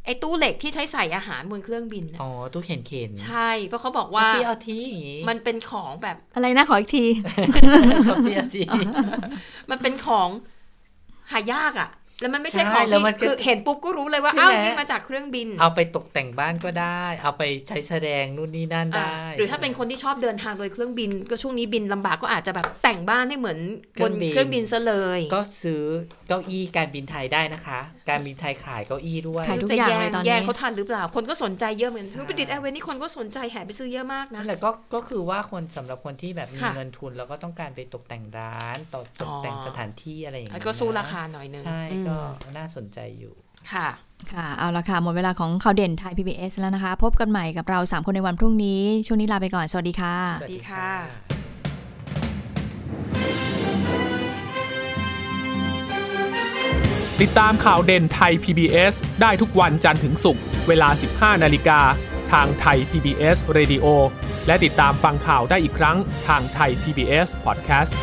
[0.05, 7.05] ไอ้ตู้เหล็กที่ใช้ใส่อาหารบนเครื่องบินน่ะอ๋อตู้เข็นเข็นใช่เพราะเขาบอกว่าพี่เอาทีอย่างงี้มันเป็นของแบบอะไรนะขออีกที
[8.25, 8.63] พี่เอาที
[9.71, 10.29] มันเป็นของ
[11.31, 11.89] หายากอะ่ะ
[12.21, 23.59] แล้วมันไม่ใช่ใช่ของแล้วที่มันก็คือเห็นปุ๊บก็รู้เลยว่าใช่ไหมอ้าวนี่มาจากเครื่องบิน เอาไปตกแต่งบ้านก็ได้ เอาไปใช้แสดงนู่นนี่นั่นอ่าได้ หรือถ้าเป็นคนที่ชอบเดินทางโดยเครื่องบิน ก็ช่วงนี้บินลำบากก็อาจจะแบบแต่งบ้านให้เหมือน
[24.01, 25.83] บนเครื่องบินซะเลย ก็ซื้อ
[26.27, 42.06] เก้าอี้การบินไทยได้นะคะ การบินไทยขายเก้าอี้ด้วยขายทุกจะอย่างแย่เลยตอนนี้แย่งเขาทันหรือเปล่าคนก็สนใจเยอะเหมือนใช่คือบิดแอร์เวย์นี่คนก็สนใจแห่ไปซื้อเยอะมากนะนั่นแหละก็ก็คือว่าคนสำหรับคนที่แบบมีค่ะเงินทุนแล้วก็ต้องการไปตกแต่งร้านตกตกแต่งอ๋อสถานที่อะไรอย่างเงี้ยก็สู้ราคาหน่อยนึงใช่อืม
[42.43, 43.33] ก็น่าสนใจอยู่
[43.73, 43.87] ค่ะ
[44.33, 50.87] ค่ะ เอาละค่ะ หมดเวลาของข่าวเด่นไทย PBS แล้วนะคะ พบกันใหม่กับเรา 3 คนในวันพรุ่งนี้ ช่วงนี้ลาไปก่อน สวัสดีค่ะ สวัสดีค่ะ
[57.21, 60.89] ติดตามข่าวเด่นไทย PBS ได้ทุกวันจันทร์ถึงศุกร์เวลา
[61.35, 61.79] 15 นาฬิกา
[62.31, 63.85] ทางไทย PBS Radio
[64.47, 65.97] และติดตามฟังข่าวได้อีกครั้ง
[66.27, 67.93] ทางไทย PBS Podcast